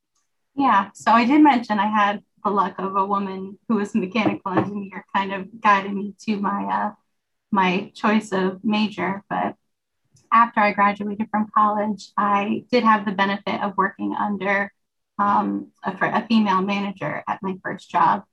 Yeah, 0.56 0.90
so 0.94 1.12
I 1.12 1.26
did 1.26 1.42
mention 1.42 1.80
I 1.80 1.88
had 1.88 2.24
the 2.44 2.52
luck 2.52 2.76
of 2.78 2.96
a 2.96 3.06
woman 3.06 3.58
who 3.68 3.76
was 3.76 3.94
a 3.96 3.98
mechanical 3.98 4.52
engineer 4.52 5.06
kind 5.14 5.34
of 5.34 5.60
guided 5.60 5.94
me 5.94 6.14
to 6.22 6.38
my 6.38 6.64
uh, 6.64 6.92
my 7.52 7.92
choice 7.96 8.32
of 8.32 8.64
major. 8.64 9.24
But 9.30 9.56
after 10.32 10.60
I 10.60 10.72
graduated 10.74 11.28
from 11.30 11.48
college, 11.54 12.12
I 12.16 12.66
did 12.72 12.84
have 12.84 13.06
the 13.06 13.12
benefit 13.12 13.62
of 13.62 13.78
working 13.78 14.14
under 14.14 14.72
um, 15.18 15.72
a, 15.84 15.92
a, 15.92 16.28
female 16.28 16.62
manager 16.62 17.24
at 17.28 17.42
my 17.42 17.56
first 17.64 17.90
job. 17.90 18.24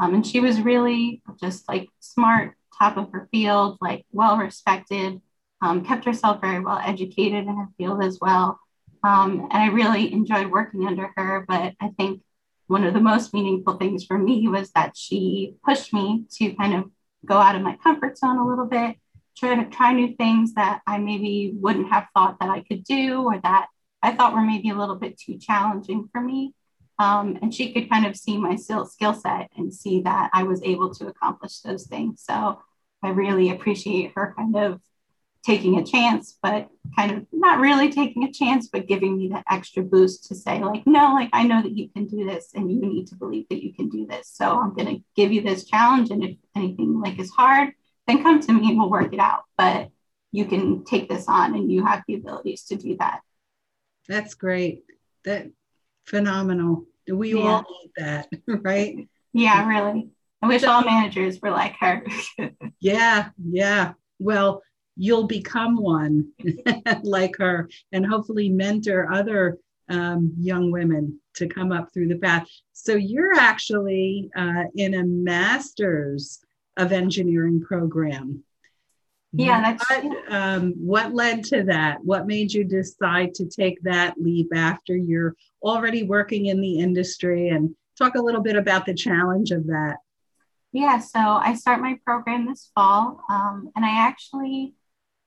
Um, 0.00 0.14
and 0.14 0.26
she 0.26 0.40
was 0.40 0.60
really 0.60 1.22
just 1.40 1.68
like 1.68 1.88
smart, 2.00 2.54
top 2.78 2.96
of 2.96 3.10
her 3.12 3.28
field, 3.30 3.78
like 3.80 4.04
well 4.12 4.38
respected, 4.38 5.20
um, 5.60 5.84
kept 5.84 6.04
herself 6.04 6.40
very 6.40 6.60
well 6.60 6.80
educated 6.84 7.46
in 7.46 7.56
her 7.56 7.68
field 7.76 8.02
as 8.02 8.18
well. 8.20 8.60
Um, 9.02 9.48
and 9.50 9.62
I 9.62 9.68
really 9.68 10.12
enjoyed 10.12 10.50
working 10.50 10.86
under 10.86 11.10
her. 11.16 11.44
But 11.48 11.74
I 11.80 11.88
think 11.96 12.22
one 12.66 12.84
of 12.84 12.94
the 12.94 13.00
most 13.00 13.34
meaningful 13.34 13.76
things 13.76 14.04
for 14.04 14.18
me 14.18 14.46
was 14.48 14.70
that 14.72 14.96
she 14.96 15.54
pushed 15.64 15.92
me 15.92 16.24
to 16.36 16.52
kind 16.54 16.74
of 16.74 16.90
go 17.24 17.36
out 17.36 17.56
of 17.56 17.62
my 17.62 17.76
comfort 17.82 18.18
zone 18.18 18.38
a 18.38 18.46
little 18.46 18.66
bit, 18.66 18.96
try 19.36 19.56
to 19.56 19.68
try 19.70 19.92
new 19.92 20.14
things 20.16 20.54
that 20.54 20.82
I 20.86 20.98
maybe 20.98 21.52
wouldn't 21.54 21.90
have 21.90 22.06
thought 22.14 22.38
that 22.40 22.50
I 22.50 22.62
could 22.62 22.84
do 22.84 23.22
or 23.22 23.40
that 23.42 23.66
I 24.02 24.12
thought 24.12 24.34
were 24.34 24.42
maybe 24.42 24.70
a 24.70 24.76
little 24.76 24.96
bit 24.96 25.18
too 25.18 25.38
challenging 25.38 26.08
for 26.12 26.20
me. 26.20 26.54
Um, 26.98 27.38
and 27.42 27.54
she 27.54 27.72
could 27.72 27.88
kind 27.88 28.06
of 28.06 28.16
see 28.16 28.36
my 28.36 28.56
skill 28.56 29.14
set 29.14 29.50
and 29.56 29.72
see 29.72 30.02
that 30.02 30.30
I 30.32 30.42
was 30.42 30.62
able 30.62 30.92
to 30.94 31.06
accomplish 31.06 31.60
those 31.60 31.86
things. 31.86 32.24
So 32.26 32.60
I 33.02 33.10
really 33.10 33.50
appreciate 33.50 34.12
her 34.16 34.34
kind 34.36 34.56
of 34.56 34.80
taking 35.44 35.78
a 35.78 35.84
chance, 35.84 36.36
but 36.42 36.68
kind 36.96 37.12
of 37.12 37.26
not 37.32 37.60
really 37.60 37.90
taking 37.90 38.24
a 38.24 38.32
chance, 38.32 38.68
but 38.68 38.88
giving 38.88 39.16
me 39.16 39.28
that 39.28 39.44
extra 39.48 39.82
boost 39.82 40.26
to 40.26 40.34
say, 40.34 40.62
like, 40.62 40.86
no, 40.86 41.12
like, 41.14 41.30
I 41.32 41.44
know 41.44 41.62
that 41.62 41.76
you 41.76 41.88
can 41.88 42.06
do 42.06 42.24
this 42.26 42.50
and 42.54 42.70
you 42.70 42.80
need 42.80 43.06
to 43.06 43.14
believe 43.14 43.46
that 43.50 43.62
you 43.62 43.72
can 43.72 43.88
do 43.88 44.04
this. 44.04 44.28
So 44.28 44.58
I'm 44.58 44.74
going 44.74 44.96
to 44.96 45.04
give 45.14 45.32
you 45.32 45.42
this 45.42 45.64
challenge. 45.64 46.10
And 46.10 46.24
if 46.24 46.36
anything 46.56 47.00
like 47.00 47.18
is 47.20 47.30
hard, 47.30 47.70
then 48.06 48.22
come 48.22 48.40
to 48.40 48.52
me 48.52 48.70
and 48.70 48.78
we'll 48.78 48.90
work 48.90 49.12
it 49.12 49.20
out. 49.20 49.44
But 49.56 49.90
you 50.32 50.44
can 50.44 50.84
take 50.84 51.08
this 51.08 51.26
on 51.28 51.54
and 51.54 51.70
you 51.70 51.86
have 51.86 52.02
the 52.06 52.16
abilities 52.16 52.64
to 52.64 52.76
do 52.76 52.96
that. 52.98 53.20
That's 54.08 54.34
great. 54.34 54.82
That 55.24 55.48
phenomenal. 56.08 56.86
We 57.10 57.34
yeah. 57.34 57.40
all 57.40 57.66
need 57.70 57.90
that, 57.96 58.28
right? 58.46 59.08
Yeah, 59.32 59.66
really. 59.68 60.10
I 60.42 60.48
wish 60.48 60.64
all 60.64 60.84
managers 60.84 61.40
were 61.40 61.50
like 61.50 61.76
her. 61.80 62.04
yeah, 62.80 63.30
yeah. 63.42 63.92
Well, 64.18 64.62
you'll 64.96 65.26
become 65.26 65.76
one 65.76 66.32
like 67.02 67.36
her 67.38 67.68
and 67.92 68.06
hopefully 68.06 68.48
mentor 68.48 69.12
other 69.12 69.58
um, 69.88 70.34
young 70.38 70.70
women 70.70 71.20
to 71.34 71.46
come 71.46 71.72
up 71.72 71.92
through 71.92 72.08
the 72.08 72.18
path. 72.18 72.48
So 72.72 72.94
you're 72.94 73.34
actually 73.38 74.30
uh, 74.36 74.64
in 74.74 74.94
a 74.94 75.04
master's 75.04 76.40
of 76.76 76.92
engineering 76.92 77.60
program. 77.60 78.44
Yeah, 79.32 79.60
that's 79.60 79.90
what, 79.90 80.32
um, 80.32 80.72
what 80.78 81.14
led 81.14 81.44
to 81.44 81.64
that? 81.64 82.02
What 82.02 82.26
made 82.26 82.52
you 82.52 82.64
decide 82.64 83.34
to 83.34 83.46
take 83.46 83.80
that 83.82 84.14
leap 84.18 84.48
after 84.54 84.96
you're 84.96 85.36
already 85.62 86.02
working 86.02 86.46
in 86.46 86.60
the 86.60 86.78
industry? 86.78 87.48
And 87.48 87.74
talk 87.98 88.14
a 88.14 88.22
little 88.22 88.40
bit 88.40 88.56
about 88.56 88.86
the 88.86 88.94
challenge 88.94 89.50
of 89.50 89.66
that. 89.66 89.96
Yeah, 90.72 90.98
so 90.98 91.18
I 91.18 91.54
start 91.54 91.80
my 91.80 91.98
program 92.04 92.46
this 92.46 92.70
fall, 92.74 93.24
um, 93.28 93.70
and 93.74 93.84
I 93.84 94.06
actually 94.06 94.74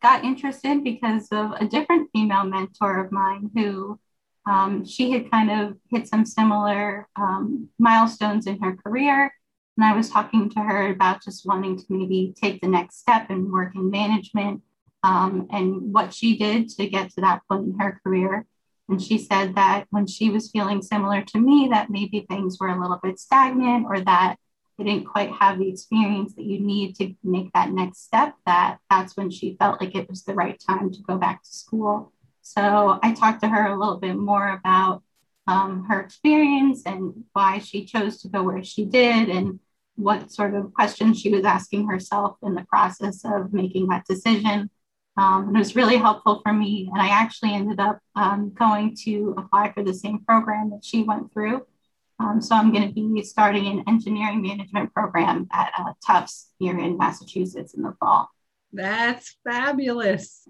got 0.01 0.23
interested 0.23 0.83
because 0.83 1.27
of 1.31 1.51
a 1.53 1.65
different 1.65 2.09
female 2.13 2.43
mentor 2.43 3.03
of 3.03 3.11
mine 3.11 3.49
who 3.55 3.99
um, 4.47 4.85
she 4.85 5.11
had 5.11 5.29
kind 5.29 5.51
of 5.51 5.77
hit 5.89 6.07
some 6.07 6.25
similar 6.25 7.07
um, 7.15 7.69
milestones 7.77 8.47
in 8.47 8.59
her 8.61 8.75
career. 8.75 9.33
And 9.81 9.89
I 9.89 9.97
was 9.97 10.11
talking 10.11 10.47
to 10.51 10.59
her 10.59 10.91
about 10.91 11.23
just 11.23 11.43
wanting 11.43 11.75
to 11.75 11.85
maybe 11.89 12.35
take 12.39 12.61
the 12.61 12.67
next 12.67 12.99
step 12.99 13.31
and 13.31 13.51
work 13.51 13.73
in 13.73 13.89
management 13.89 14.61
um, 15.01 15.47
and 15.49 15.91
what 15.91 16.13
she 16.13 16.37
did 16.37 16.69
to 16.69 16.85
get 16.85 17.09
to 17.13 17.21
that 17.21 17.41
point 17.49 17.65
in 17.65 17.79
her 17.79 17.99
career. 18.03 18.45
And 18.89 19.01
she 19.01 19.17
said 19.17 19.55
that 19.55 19.87
when 19.89 20.05
she 20.05 20.29
was 20.29 20.51
feeling 20.51 20.83
similar 20.83 21.23
to 21.23 21.39
me, 21.39 21.69
that 21.71 21.89
maybe 21.89 22.27
things 22.29 22.59
were 22.59 22.67
a 22.67 22.79
little 22.79 22.99
bit 23.01 23.17
stagnant 23.17 23.87
or 23.87 24.01
that 24.01 24.35
they 24.77 24.83
didn't 24.83 25.05
quite 25.05 25.31
have 25.31 25.57
the 25.57 25.69
experience 25.69 26.35
that 26.35 26.45
you 26.45 26.59
need 26.59 26.95
to 26.97 27.15
make 27.23 27.51
that 27.53 27.71
next 27.71 28.03
step, 28.03 28.35
that 28.45 28.77
that's 28.87 29.17
when 29.17 29.31
she 29.31 29.55
felt 29.57 29.81
like 29.81 29.95
it 29.95 30.07
was 30.07 30.25
the 30.25 30.35
right 30.35 30.61
time 30.69 30.91
to 30.91 31.01
go 31.01 31.17
back 31.17 31.41
to 31.41 31.49
school. 31.49 32.11
So 32.43 32.99
I 33.01 33.13
talked 33.13 33.41
to 33.41 33.49
her 33.49 33.65
a 33.65 33.79
little 33.79 33.97
bit 33.97 34.15
more 34.15 34.49
about 34.49 35.01
um, 35.47 35.85
her 35.85 36.01
experience 36.01 36.83
and 36.85 37.23
why 37.33 37.57
she 37.57 37.83
chose 37.83 38.21
to 38.21 38.27
go 38.27 38.43
where 38.43 38.63
she 38.63 38.85
did 38.85 39.27
and 39.27 39.59
what 39.95 40.31
sort 40.31 40.53
of 40.53 40.73
questions 40.73 41.19
she 41.19 41.29
was 41.29 41.45
asking 41.45 41.87
herself 41.87 42.37
in 42.43 42.55
the 42.55 42.65
process 42.65 43.21
of 43.25 43.53
making 43.53 43.87
that 43.87 44.05
decision. 44.05 44.69
Um, 45.17 45.53
it 45.55 45.59
was 45.59 45.75
really 45.75 45.97
helpful 45.97 46.41
for 46.43 46.53
me. 46.53 46.89
And 46.91 47.01
I 47.01 47.09
actually 47.09 47.53
ended 47.53 47.79
up 47.79 47.99
um, 48.15 48.53
going 48.57 48.95
to 49.03 49.35
apply 49.37 49.73
for 49.73 49.83
the 49.83 49.93
same 49.93 50.19
program 50.19 50.69
that 50.71 50.83
she 50.83 51.03
went 51.03 51.31
through. 51.33 51.65
Um, 52.19 52.41
so 52.41 52.55
I'm 52.55 52.71
going 52.71 52.87
to 52.87 52.93
be 52.93 53.23
starting 53.23 53.67
an 53.67 53.83
engineering 53.87 54.41
management 54.41 54.93
program 54.93 55.47
at 55.51 55.71
uh, 55.77 55.93
Tufts 56.05 56.49
here 56.59 56.79
in 56.79 56.97
Massachusetts 56.97 57.73
in 57.73 57.81
the 57.81 57.95
fall. 57.99 58.29
That's 58.71 59.35
fabulous. 59.43 60.47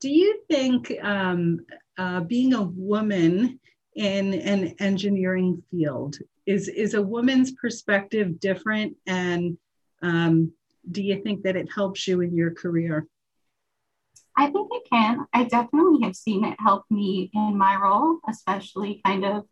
Do 0.00 0.10
you 0.10 0.42
think 0.48 0.92
um, 1.02 1.60
uh, 1.96 2.20
being 2.20 2.54
a 2.54 2.62
woman 2.62 3.58
in 3.96 4.34
an 4.34 4.74
engineering 4.78 5.62
field 5.70 6.18
is 6.48 6.66
is 6.68 6.94
a 6.94 7.02
woman's 7.02 7.52
perspective 7.52 8.40
different, 8.40 8.96
and 9.06 9.58
um, 10.00 10.50
do 10.90 11.02
you 11.02 11.22
think 11.22 11.42
that 11.42 11.56
it 11.56 11.68
helps 11.70 12.08
you 12.08 12.22
in 12.22 12.34
your 12.34 12.52
career? 12.52 13.06
I 14.34 14.46
think 14.46 14.68
it 14.72 14.88
can. 14.90 15.26
I 15.34 15.44
definitely 15.44 16.06
have 16.06 16.16
seen 16.16 16.46
it 16.46 16.56
help 16.58 16.84
me 16.88 17.30
in 17.34 17.58
my 17.58 17.76
role, 17.76 18.20
especially 18.26 19.02
kind 19.04 19.26
of 19.26 19.44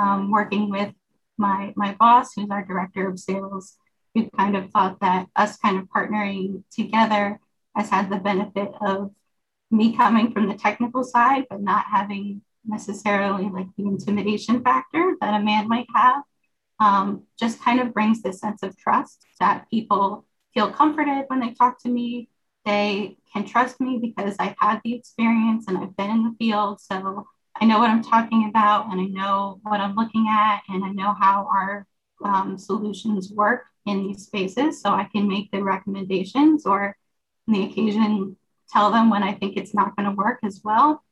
um, 0.00 0.30
working 0.30 0.70
with 0.70 0.94
my 1.36 1.74
my 1.76 1.94
boss, 2.00 2.32
who's 2.34 2.48
our 2.50 2.64
director 2.64 3.06
of 3.06 3.18
sales, 3.18 3.76
who 4.14 4.30
kind 4.30 4.56
of 4.56 4.70
thought 4.70 4.98
that 5.00 5.26
us 5.36 5.58
kind 5.58 5.78
of 5.78 5.88
partnering 5.94 6.62
together 6.74 7.38
has 7.76 7.90
had 7.90 8.08
the 8.08 8.16
benefit 8.16 8.72
of 8.80 9.10
me 9.70 9.94
coming 9.94 10.32
from 10.32 10.48
the 10.48 10.54
technical 10.54 11.04
side, 11.04 11.44
but 11.50 11.60
not 11.60 11.84
having 11.84 12.40
necessarily 12.64 13.50
like 13.50 13.68
the 13.76 13.84
intimidation 13.84 14.62
factor 14.62 15.16
that 15.20 15.38
a 15.38 15.44
man 15.44 15.68
might 15.68 15.86
have. 15.94 16.22
Um, 16.80 17.24
just 17.38 17.62
kind 17.62 17.78
of 17.80 17.92
brings 17.92 18.22
this 18.22 18.40
sense 18.40 18.62
of 18.62 18.76
trust 18.76 19.26
that 19.38 19.68
people 19.70 20.24
feel 20.54 20.70
comforted 20.70 21.24
when 21.28 21.40
they 21.40 21.52
talk 21.52 21.80
to 21.82 21.88
me. 21.88 22.28
They 22.64 23.18
can 23.32 23.44
trust 23.44 23.80
me 23.80 23.98
because 24.00 24.36
I've 24.38 24.56
had 24.58 24.80
the 24.82 24.94
experience 24.94 25.66
and 25.68 25.78
I've 25.78 25.96
been 25.96 26.10
in 26.10 26.24
the 26.24 26.34
field. 26.38 26.80
So 26.80 27.26
I 27.60 27.66
know 27.66 27.78
what 27.78 27.90
I'm 27.90 28.02
talking 28.02 28.48
about 28.48 28.90
and 28.90 29.00
I 29.00 29.04
know 29.04 29.60
what 29.62 29.80
I'm 29.80 29.94
looking 29.94 30.26
at 30.28 30.62
and 30.68 30.84
I 30.84 30.90
know 30.90 31.14
how 31.18 31.48
our 31.52 31.86
um, 32.24 32.58
solutions 32.58 33.30
work 33.30 33.64
in 33.86 34.06
these 34.06 34.24
spaces. 34.24 34.80
So 34.80 34.90
I 34.90 35.04
can 35.04 35.28
make 35.28 35.50
the 35.50 35.62
recommendations 35.62 36.66
or 36.66 36.96
on 37.48 37.54
the 37.54 37.64
occasion 37.64 38.36
tell 38.70 38.90
them 38.90 39.10
when 39.10 39.22
I 39.22 39.34
think 39.34 39.56
it's 39.56 39.74
not 39.74 39.96
going 39.96 40.08
to 40.08 40.14
work 40.14 40.38
as 40.44 40.60
well. 40.62 41.02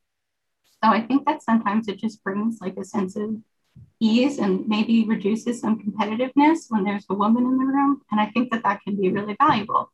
So 0.83 0.89
I 0.89 1.01
think 1.01 1.25
that 1.25 1.43
sometimes 1.43 1.87
it 1.87 1.99
just 1.99 2.23
brings 2.23 2.59
like 2.61 2.77
a 2.77 2.85
sense 2.85 3.15
of 3.15 3.35
ease 3.99 4.39
and 4.39 4.67
maybe 4.67 5.05
reduces 5.05 5.59
some 5.59 5.79
competitiveness 5.79 6.65
when 6.69 6.83
there's 6.83 7.05
a 7.09 7.13
woman 7.13 7.45
in 7.45 7.57
the 7.57 7.65
room. 7.65 8.01
And 8.11 8.19
I 8.19 8.27
think 8.27 8.51
that 8.51 8.63
that 8.63 8.81
can 8.83 8.95
be 8.95 9.09
really 9.09 9.35
valuable. 9.39 9.91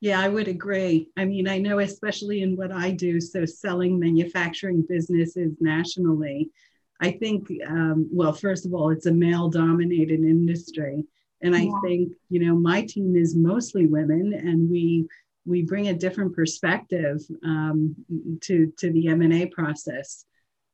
Yeah, 0.00 0.20
I 0.20 0.28
would 0.28 0.48
agree. 0.48 1.10
I 1.16 1.24
mean, 1.24 1.48
I 1.48 1.58
know, 1.58 1.80
especially 1.80 2.42
in 2.42 2.56
what 2.56 2.70
I 2.70 2.92
do, 2.92 3.20
so 3.20 3.44
selling 3.44 3.98
manufacturing 3.98 4.84
businesses 4.88 5.56
nationally, 5.60 6.50
I 7.00 7.12
think, 7.12 7.50
um, 7.66 8.08
well, 8.12 8.32
first 8.32 8.64
of 8.64 8.74
all, 8.74 8.90
it's 8.90 9.06
a 9.06 9.12
male 9.12 9.48
dominated 9.48 10.20
industry. 10.20 11.04
And 11.40 11.54
I 11.54 11.62
yeah. 11.62 11.80
think, 11.84 12.12
you 12.30 12.44
know, 12.44 12.54
my 12.54 12.82
team 12.82 13.16
is 13.16 13.36
mostly 13.36 13.86
women 13.86 14.32
and 14.32 14.68
we, 14.68 15.06
we 15.46 15.62
bring 15.62 15.88
a 15.88 15.94
different 15.94 16.34
perspective 16.34 17.20
um, 17.44 17.94
to, 18.42 18.72
to 18.78 18.92
the 18.92 19.08
M&A 19.08 19.46
process. 19.46 20.24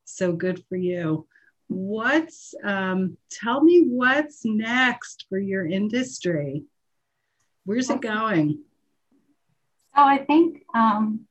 So 0.04 0.32
good 0.32 0.62
for 0.68 0.76
you. 0.76 1.26
What's, 1.68 2.54
um, 2.62 3.16
tell 3.30 3.62
me 3.62 3.84
what's 3.86 4.44
next 4.44 5.26
for 5.28 5.38
your 5.38 5.66
industry? 5.66 6.64
Where's 7.64 7.90
it 7.90 8.00
going? 8.00 8.62
So 9.96 10.02
I 10.02 10.18
think 10.18 10.62
um, 10.74 11.26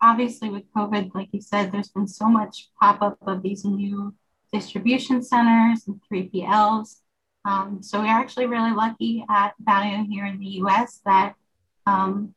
obviously 0.00 0.50
with 0.50 0.64
COVID, 0.74 1.14
like 1.14 1.28
you 1.32 1.40
said, 1.40 1.72
there's 1.72 1.88
been 1.88 2.06
so 2.06 2.26
much 2.26 2.68
pop 2.80 3.00
up 3.02 3.18
of 3.26 3.42
these 3.42 3.64
new 3.64 4.14
distribution 4.52 5.22
centers 5.22 5.86
and 5.86 6.00
3PLs. 6.12 6.96
Um, 7.44 7.82
so 7.82 8.00
we're 8.00 8.06
actually 8.06 8.46
really 8.46 8.72
lucky 8.72 9.24
at 9.28 9.54
Balyo 9.62 10.06
here 10.06 10.26
in 10.26 10.38
the 10.38 10.60
US 10.62 11.00
that 11.04 11.34
um, 11.86 12.34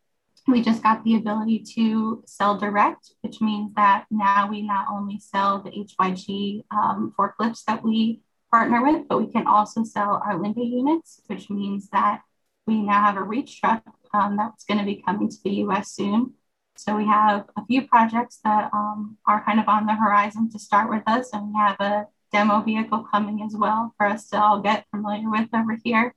we 0.48 0.62
just 0.62 0.84
got 0.84 1.04
the 1.04 1.16
ability 1.16 1.60
to 1.76 2.24
sell 2.28 2.58
direct, 2.58 3.12
which 3.22 3.42
means 3.42 3.74
that 3.76 4.06
now 4.12 4.48
we 4.50 4.62
not 4.62 4.88
only 4.92 5.20
sell 5.20 5.62
the 5.62 5.72
HYG 5.72 6.64
um, 6.72 7.14
forklifts 7.18 7.64
that 7.66 7.84
we 7.84 8.22
partner 8.52 8.84
with, 8.84 9.08
but 9.08 9.20
we 9.20 9.32
can 9.32 9.48
also 9.48 9.84
sell 9.84 10.22
our 10.26 10.38
Linde 10.40 10.58
units, 10.58 11.22
which 11.28 11.50
means 11.50 11.90
that 11.90 12.22
we 12.68 12.82
now 12.82 13.02
have 13.04 13.18
a 13.18 13.24
reach 13.24 13.60
truck 13.60 13.84
um, 14.14 14.38
that's 14.38 14.66
going 14.66 14.78
to 14.78 14.86
be 14.86 15.02
coming 15.06 15.30
to 15.30 15.38
the 15.44 15.56
US 15.66 15.92
soon. 15.92 16.34
So 16.76 16.96
we 16.96 17.06
have 17.06 17.46
a 17.58 17.66
few 17.66 17.88
projects 17.88 18.40
that 18.44 18.70
um, 18.74 19.18
are 19.26 19.44
kind 19.44 19.60
of 19.60 19.68
on 19.68 19.86
the 19.86 19.96
horizon 19.96 20.50
to 20.52 20.60
start 20.60 20.90
with 20.90 21.04
us, 21.08 21.32
and 21.34 21.48
we 21.48 21.54
have 21.58 21.78
a 21.80 22.08
demo 22.32 22.62
vehicle 22.62 23.08
coming 23.12 23.42
as 23.42 23.56
well 23.56 23.94
for 23.98 24.08
us 24.08 24.30
to 24.30 24.42
all 24.42 24.60
get 24.62 24.86
familiar 24.92 25.30
with 25.30 25.50
over 25.54 25.78
here. 25.84 26.14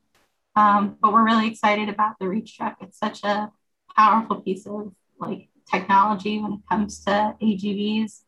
Um, 0.56 0.96
but 1.00 1.12
we're 1.12 1.24
really 1.24 1.46
excited 1.46 1.88
about 1.88 2.18
the 2.18 2.28
Reach 2.28 2.56
Truck. 2.56 2.76
It's 2.80 2.98
such 2.98 3.22
a 3.22 3.52
powerful 3.98 4.40
piece 4.40 4.66
of 4.66 4.92
like 5.18 5.48
technology 5.70 6.38
when 6.38 6.52
it 6.52 6.60
comes 6.70 7.04
to 7.04 7.34
AGVs. 7.42 8.22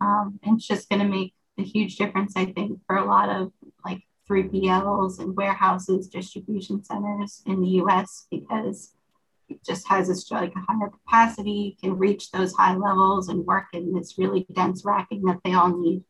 Um, 0.00 0.38
and 0.42 0.56
it's 0.56 0.66
just 0.66 0.88
going 0.88 1.00
to 1.02 1.08
make 1.08 1.34
a 1.58 1.62
huge 1.62 1.96
difference, 1.96 2.34
I 2.36 2.46
think, 2.46 2.80
for 2.86 2.96
a 2.96 3.04
lot 3.04 3.28
of 3.28 3.52
like 3.84 4.02
3PLs 4.30 5.18
and 5.18 5.36
warehouses, 5.36 6.08
distribution 6.08 6.84
centers 6.84 7.42
in 7.46 7.60
the 7.60 7.68
US 7.82 8.26
because 8.30 8.92
it 9.48 9.64
just 9.64 9.86
has 9.88 10.08
this 10.08 10.30
like 10.30 10.52
a 10.54 10.60
higher 10.60 10.90
capacity, 10.90 11.76
can 11.80 11.96
reach 11.96 12.30
those 12.30 12.52
high 12.52 12.74
levels 12.74 13.28
and 13.28 13.46
work 13.46 13.66
in 13.72 13.92
this 13.92 14.18
really 14.18 14.46
dense 14.52 14.84
racking 14.84 15.22
that 15.22 15.38
they 15.44 15.54
all 15.54 15.76
need. 15.76 16.02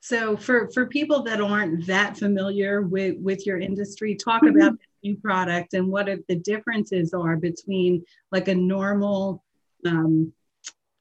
So 0.00 0.36
for, 0.36 0.68
for 0.70 0.86
people 0.86 1.22
that 1.24 1.40
aren't 1.40 1.86
that 1.86 2.16
familiar 2.16 2.82
with, 2.82 3.16
with 3.18 3.46
your 3.46 3.58
industry, 3.58 4.14
talk 4.14 4.42
mm-hmm. 4.42 4.56
about 4.56 4.78
new 5.06 5.16
product 5.16 5.74
and 5.74 5.88
what 5.88 6.08
are 6.08 6.18
the 6.28 6.36
differences 6.36 7.14
are 7.14 7.36
between 7.36 8.04
like 8.32 8.48
a 8.48 8.54
normal 8.54 9.44
um, 9.84 10.32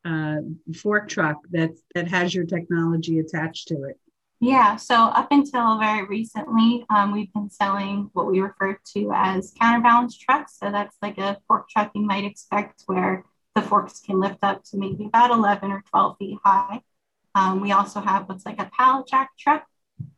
uh, 0.05 0.37
fork 0.75 1.09
truck 1.09 1.37
that's, 1.51 1.81
that 1.95 2.07
has 2.07 2.33
your 2.33 2.45
technology 2.45 3.19
attached 3.19 3.67
to 3.69 3.83
it. 3.83 3.99
Yeah, 4.41 4.75
so 4.75 4.95
up 4.95 5.29
until 5.31 5.79
very 5.79 6.05
recently, 6.05 6.85
um, 6.89 7.13
we've 7.13 7.33
been 7.33 7.49
selling 7.49 8.09
what 8.13 8.27
we 8.27 8.41
refer 8.41 8.77
to 8.93 9.11
as 9.15 9.53
counterbalance 9.59 10.17
trucks. 10.17 10.57
So 10.59 10.71
that's 10.71 10.97
like 11.01 11.17
a 11.17 11.39
fork 11.47 11.69
truck 11.69 11.91
you 11.95 12.01
might 12.01 12.25
expect 12.25 12.83
where 12.85 13.23
the 13.55 13.61
forks 13.61 14.01
can 14.01 14.19
lift 14.19 14.39
up 14.43 14.63
to 14.65 14.77
maybe 14.77 15.05
about 15.05 15.31
11 15.31 15.71
or 15.71 15.83
12 15.89 16.17
feet 16.17 16.37
high. 16.43 16.81
Um, 17.33 17.61
we 17.61 17.71
also 17.71 18.01
have 18.01 18.27
what's 18.27 18.45
like 18.45 18.59
a 18.59 18.69
pallet 18.77 19.07
jack 19.07 19.31
truck. 19.39 19.65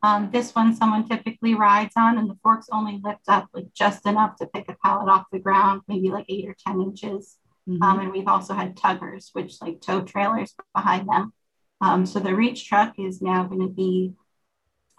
Um, 0.03 0.29
this 0.31 0.53
one 0.53 0.75
someone 0.75 1.07
typically 1.07 1.53
rides 1.55 1.93
on, 1.97 2.17
and 2.17 2.29
the 2.29 2.37
forks 2.41 2.67
only 2.71 2.99
lift 3.03 3.27
up 3.27 3.47
like 3.53 3.73
just 3.73 4.05
enough 4.05 4.35
to 4.37 4.47
pick 4.47 4.69
a 4.69 4.77
pallet 4.83 5.09
off 5.09 5.25
the 5.31 5.39
ground, 5.39 5.81
maybe 5.87 6.09
like 6.09 6.25
eight 6.29 6.47
or 6.47 6.55
10 6.65 6.81
inches. 6.81 7.37
Mm-hmm. 7.67 7.83
Um, 7.83 7.99
and 7.99 8.11
we've 8.11 8.27
also 8.27 8.53
had 8.53 8.75
tuggers, 8.75 9.29
which 9.33 9.61
like 9.61 9.81
tow 9.81 10.01
trailers 10.01 10.53
behind 10.73 11.07
them. 11.07 11.33
Um, 11.81 12.05
so 12.05 12.19
the 12.19 12.33
reach 12.33 12.67
truck 12.67 12.93
is 12.97 13.21
now 13.21 13.43
going 13.43 13.61
to 13.61 13.73
be 13.73 14.13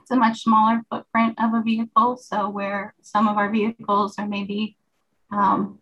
it's 0.09 0.17
a 0.17 0.17
much 0.17 0.43
smaller 0.43 0.81
footprint 0.91 1.35
of 1.39 1.53
a 1.53 1.63
vehicle. 1.63 2.17
So 2.17 2.49
where 2.49 2.95
some 3.03 3.29
of 3.29 3.37
our 3.37 3.51
vehicles 3.51 4.19
are 4.19 4.27
maybe, 4.27 4.79
um, 5.31 5.81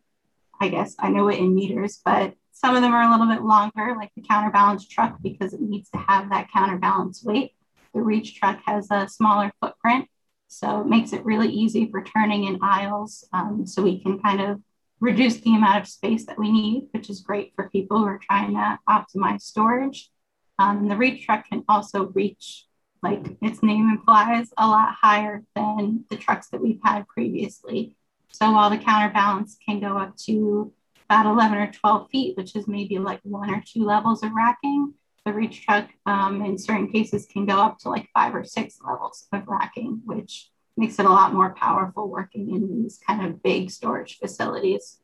I 0.61 0.68
guess 0.68 0.96
I 0.98 1.11
know 1.11 1.28
it 1.28 1.38
in 1.38 1.54
meters, 1.54 2.00
but 2.04 2.35
some 2.50 2.74
of 2.74 2.82
them 2.82 2.92
are 2.92 3.02
a 3.02 3.11
little 3.11 3.32
bit 3.32 3.42
longer, 3.42 3.94
like 3.96 4.11
the 4.16 4.22
counterbalance 4.22 4.88
truck, 4.88 5.18
because 5.22 5.52
it 5.52 5.61
needs 5.61 5.90
to 5.90 5.98
have 5.98 6.30
that 6.30 6.50
counterbalance 6.50 7.22
weight. 7.22 7.52
The 7.96 8.02
reach 8.02 8.38
truck 8.38 8.61
has 8.66 8.88
a 8.90 9.09
smaller 9.09 9.50
footprint, 9.59 10.06
so 10.48 10.82
it 10.82 10.87
makes 10.87 11.14
it 11.14 11.24
really 11.24 11.48
easy 11.48 11.90
for 11.90 12.04
turning 12.04 12.44
in 12.44 12.59
aisles. 12.61 13.26
Um, 13.32 13.66
so 13.66 13.82
we 13.82 14.02
can 14.02 14.20
kind 14.20 14.42
of 14.42 14.61
reduce 15.00 15.40
the 15.40 15.54
amount 15.54 15.80
of 15.80 15.88
space 15.88 16.26
that 16.26 16.38
we 16.38 16.52
need, 16.52 16.88
which 16.90 17.09
is 17.09 17.20
great 17.20 17.54
for 17.56 17.70
people 17.70 17.96
who 17.96 18.04
are 18.04 18.20
trying 18.22 18.52
to 18.52 18.78
optimize 18.87 19.40
storage. 19.40 20.11
Um, 20.59 20.88
the 20.88 20.96
reach 20.96 21.24
truck 21.24 21.48
can 21.48 21.64
also 21.70 22.09
reach, 22.09 22.66
like 23.02 23.38
its 23.40 23.62
name 23.62 23.88
implies, 23.88 24.50
a 24.59 24.66
lot 24.66 24.94
higher 25.00 25.42
than 25.54 26.04
the 26.11 26.18
trucks 26.18 26.48
that 26.50 26.61
we've 26.61 26.80
had 26.85 27.09
previously. 27.09 27.96
So 28.30 28.52
while 28.52 28.68
the 28.68 28.76
counterbalance 28.76 29.56
can 29.66 29.80
go 29.80 29.96
up 29.96 30.18
to 30.26 30.70
about 31.09 31.24
11 31.24 31.56
or 31.56 31.72
12 31.72 32.11
feet, 32.11 32.37
which 32.37 32.56
is 32.56 32.68
maybe 32.68 32.98
like 32.98 33.20
one 33.22 33.48
or 33.48 33.62
two 33.66 33.85
levels 33.85 34.22
of 34.22 34.32
racking, 34.32 34.92
the 35.27 35.33
reach 35.33 35.62
truck 35.62 35.91
um, 36.07 36.41
in 36.43 36.57
certain 36.57 36.91
cases 36.91 37.27
can 37.27 37.45
go 37.45 37.59
up 37.59 37.79
to 37.81 37.89
like 37.91 38.09
five 38.15 38.35
or 38.35 38.45
six 38.45 38.79
levels 38.87 39.27
of 39.33 39.47
racking, 39.49 40.01
which 40.05 40.51
makes 40.77 40.99
it 41.01 41.05
a 41.05 41.11
lot 41.11 41.35
more 41.35 41.53
powerful 41.55 42.09
working 42.09 42.55
in 42.55 42.83
these 42.83 43.01
kind 43.05 43.27
of 43.27 43.43
big 43.43 43.71
storage 43.71 44.19
facilities. 44.19 44.99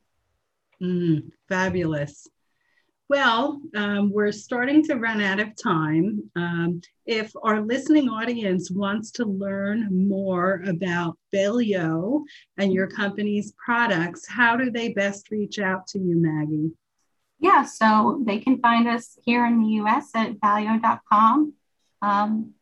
Mm, 0.81 1.33
fabulous. 1.49 2.29
Well, 3.09 3.61
um, 3.75 4.13
we're 4.13 4.33
starting 4.33 4.85
to 4.85 4.95
run 4.95 5.21
out 5.21 5.41
of 5.41 5.61
time. 5.61 6.31
Um, 6.37 6.81
if 7.05 7.33
our 7.43 7.61
listening 7.61 8.09
audience 8.09 8.71
wants 8.71 9.11
to 9.13 9.25
learn 9.25 10.09
more 10.09 10.63
about 10.69 11.19
Balyo 11.35 12.23
and 12.59 12.73
your 12.73 12.87
company's 12.87 13.53
products, 13.63 14.27
how 14.29 14.57
do 14.57 14.71
they 14.71 14.93
best 14.93 15.31
reach 15.33 15.59
out 15.59 15.89
to 15.89 15.99
you, 15.99 16.17
Maggie? 16.17 16.71
Yeah, 17.43 17.65
so 17.65 18.23
they 18.25 18.39
can 18.39 18.61
find 18.61 18.87
us 18.87 19.19
here 19.25 19.45
in 19.45 19.61
the 19.61 19.69
US 19.83 20.11
at 20.15 20.39
balyo.com. 20.39 21.55
Um, 22.01 22.55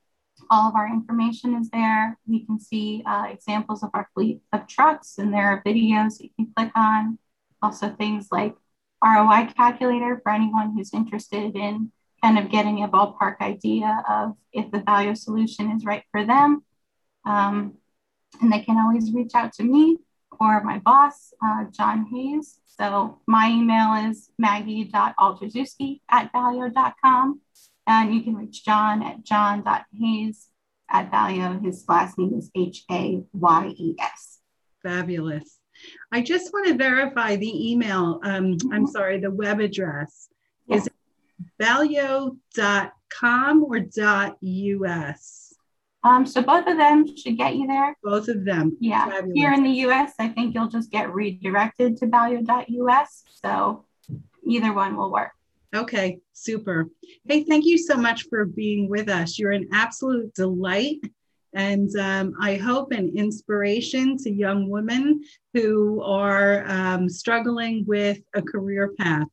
all 0.50 0.70
of 0.70 0.74
our 0.74 0.88
information 0.88 1.54
is 1.54 1.68
there. 1.68 2.18
You 2.26 2.46
can 2.46 2.58
see 2.58 3.02
uh, 3.04 3.26
examples 3.30 3.82
of 3.82 3.90
our 3.92 4.08
fleet 4.14 4.40
of 4.54 4.66
trucks, 4.66 5.18
and 5.18 5.34
there 5.34 5.48
are 5.48 5.62
videos 5.64 6.16
that 6.16 6.24
you 6.24 6.30
can 6.34 6.52
click 6.56 6.72
on. 6.74 7.18
Also, 7.60 7.90
things 7.90 8.28
like 8.32 8.56
ROI 9.04 9.52
calculator 9.54 10.18
for 10.22 10.32
anyone 10.32 10.72
who's 10.74 10.94
interested 10.94 11.54
in 11.54 11.92
kind 12.22 12.38
of 12.38 12.50
getting 12.50 12.82
a 12.82 12.88
ballpark 12.88 13.38
idea 13.42 14.02
of 14.08 14.34
if 14.50 14.70
the 14.70 14.78
Balyo 14.78 15.14
solution 15.14 15.70
is 15.72 15.84
right 15.84 16.04
for 16.10 16.24
them. 16.24 16.64
Um, 17.26 17.74
and 18.40 18.50
they 18.50 18.60
can 18.60 18.78
always 18.78 19.12
reach 19.12 19.32
out 19.34 19.52
to 19.54 19.62
me 19.62 19.98
or 20.40 20.64
my 20.64 20.78
boss, 20.78 21.34
uh, 21.44 21.64
John 21.70 22.06
Hayes. 22.06 22.58
So 22.66 23.20
my 23.26 23.50
email 23.50 24.10
is 24.10 24.30
maggie.oltarzewski 24.38 26.00
at 26.08 26.32
balyo.com. 26.32 27.40
And 27.86 28.14
you 28.14 28.22
can 28.22 28.36
reach 28.36 28.64
John 28.64 29.02
at 29.02 29.24
john.hayes 29.24 30.48
at 30.88 31.10
Balyo. 31.10 31.62
His 31.62 31.84
last 31.88 32.18
name 32.18 32.34
is 32.34 32.50
H 32.54 32.84
A 32.90 33.22
Y 33.32 33.74
E 33.76 33.94
S. 33.98 34.38
Fabulous. 34.82 35.58
I 36.12 36.20
just 36.20 36.52
want 36.52 36.68
to 36.68 36.74
verify 36.74 37.36
the 37.36 37.72
email. 37.72 38.20
Um, 38.22 38.56
I'm 38.72 38.86
sorry, 38.86 39.18
the 39.18 39.30
web 39.30 39.60
address. 39.60 40.28
Is 40.68 40.86
it 40.86 40.92
valio.com 41.60 43.64
or 43.64 43.78
.us? 44.86 45.49
Um, 46.02 46.24
so 46.26 46.42
both 46.42 46.66
of 46.66 46.76
them 46.76 47.14
should 47.16 47.36
get 47.36 47.56
you 47.56 47.66
there. 47.66 47.96
Both 48.02 48.28
of 48.28 48.44
them. 48.44 48.76
Yeah. 48.80 49.06
Fabulous. 49.06 49.32
Here 49.34 49.52
in 49.52 49.62
the 49.62 49.70
US, 49.86 50.12
I 50.18 50.28
think 50.28 50.54
you'll 50.54 50.68
just 50.68 50.90
get 50.90 51.12
redirected 51.12 51.98
to 51.98 52.06
value.us. 52.06 53.24
So 53.42 53.84
either 54.46 54.72
one 54.72 54.96
will 54.96 55.12
work. 55.12 55.32
Okay, 55.74 56.18
super. 56.32 56.88
Hey, 57.28 57.44
thank 57.44 57.64
you 57.64 57.78
so 57.78 57.96
much 57.96 58.24
for 58.28 58.44
being 58.44 58.88
with 58.88 59.08
us. 59.08 59.38
You're 59.38 59.52
an 59.52 59.68
absolute 59.72 60.34
delight 60.34 60.98
and 61.52 61.94
um, 61.96 62.34
I 62.40 62.56
hope 62.56 62.92
an 62.92 63.12
inspiration 63.16 64.16
to 64.18 64.30
young 64.30 64.68
women 64.68 65.22
who 65.52 66.02
are 66.02 66.64
um, 66.68 67.08
struggling 67.08 67.84
with 67.86 68.18
a 68.34 68.42
career 68.42 68.94
path. 68.98 69.26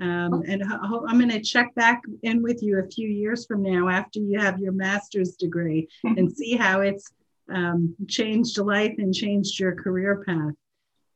Um, 0.00 0.42
and 0.46 0.62
ho- 0.62 1.06
I'm 1.08 1.18
going 1.18 1.30
to 1.30 1.40
check 1.40 1.74
back 1.74 2.02
in 2.22 2.42
with 2.42 2.62
you 2.62 2.78
a 2.80 2.86
few 2.88 3.08
years 3.08 3.46
from 3.46 3.62
now 3.62 3.88
after 3.88 4.18
you 4.18 4.38
have 4.40 4.58
your 4.58 4.72
master's 4.72 5.36
degree 5.36 5.88
and 6.04 6.30
see 6.32 6.56
how 6.56 6.80
it's 6.80 7.12
um, 7.52 7.94
changed 8.08 8.56
life 8.58 8.94
and 8.98 9.14
changed 9.14 9.60
your 9.60 9.74
career 9.74 10.24
path. 10.26 10.54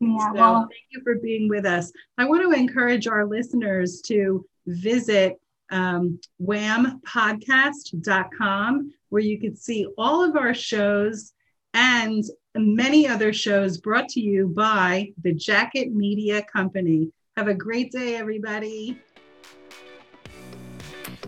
Yeah, 0.00 0.28
so 0.28 0.34
well, 0.34 0.60
thank 0.60 0.84
you 0.90 1.00
for 1.02 1.16
being 1.16 1.48
with 1.48 1.66
us. 1.66 1.90
I 2.18 2.26
want 2.26 2.42
to 2.42 2.52
encourage 2.52 3.08
our 3.08 3.26
listeners 3.26 4.00
to 4.02 4.46
visit 4.66 5.40
um, 5.70 6.20
whampodcast.com 6.40 8.92
where 9.08 9.22
you 9.22 9.40
can 9.40 9.56
see 9.56 9.86
all 9.96 10.22
of 10.22 10.36
our 10.36 10.52
shows 10.54 11.32
and 11.74 12.22
many 12.54 13.08
other 13.08 13.32
shows 13.32 13.78
brought 13.78 14.08
to 14.10 14.20
you 14.20 14.48
by 14.48 15.12
the 15.22 15.32
Jacket 15.32 15.90
Media 15.92 16.42
Company. 16.42 17.10
Have 17.38 17.46
a 17.46 17.54
great 17.54 17.92
day, 17.92 18.16
everybody. 18.16 18.98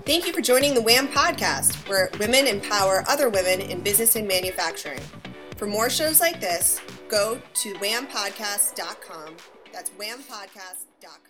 Thank 0.04 0.26
you 0.26 0.32
for 0.32 0.40
joining 0.40 0.74
the 0.74 0.82
WHAM 0.82 1.06
podcast, 1.06 1.88
where 1.88 2.10
women 2.18 2.48
empower 2.48 3.04
other 3.06 3.28
women 3.28 3.60
in 3.60 3.80
business 3.80 4.16
and 4.16 4.26
manufacturing. 4.26 4.98
For 5.56 5.68
more 5.68 5.88
shows 5.88 6.18
like 6.18 6.40
this, 6.40 6.80
go 7.08 7.40
to 7.54 7.74
whampodcast.com. 7.74 9.36
That's 9.72 9.90
whampodcast.com. 9.90 11.29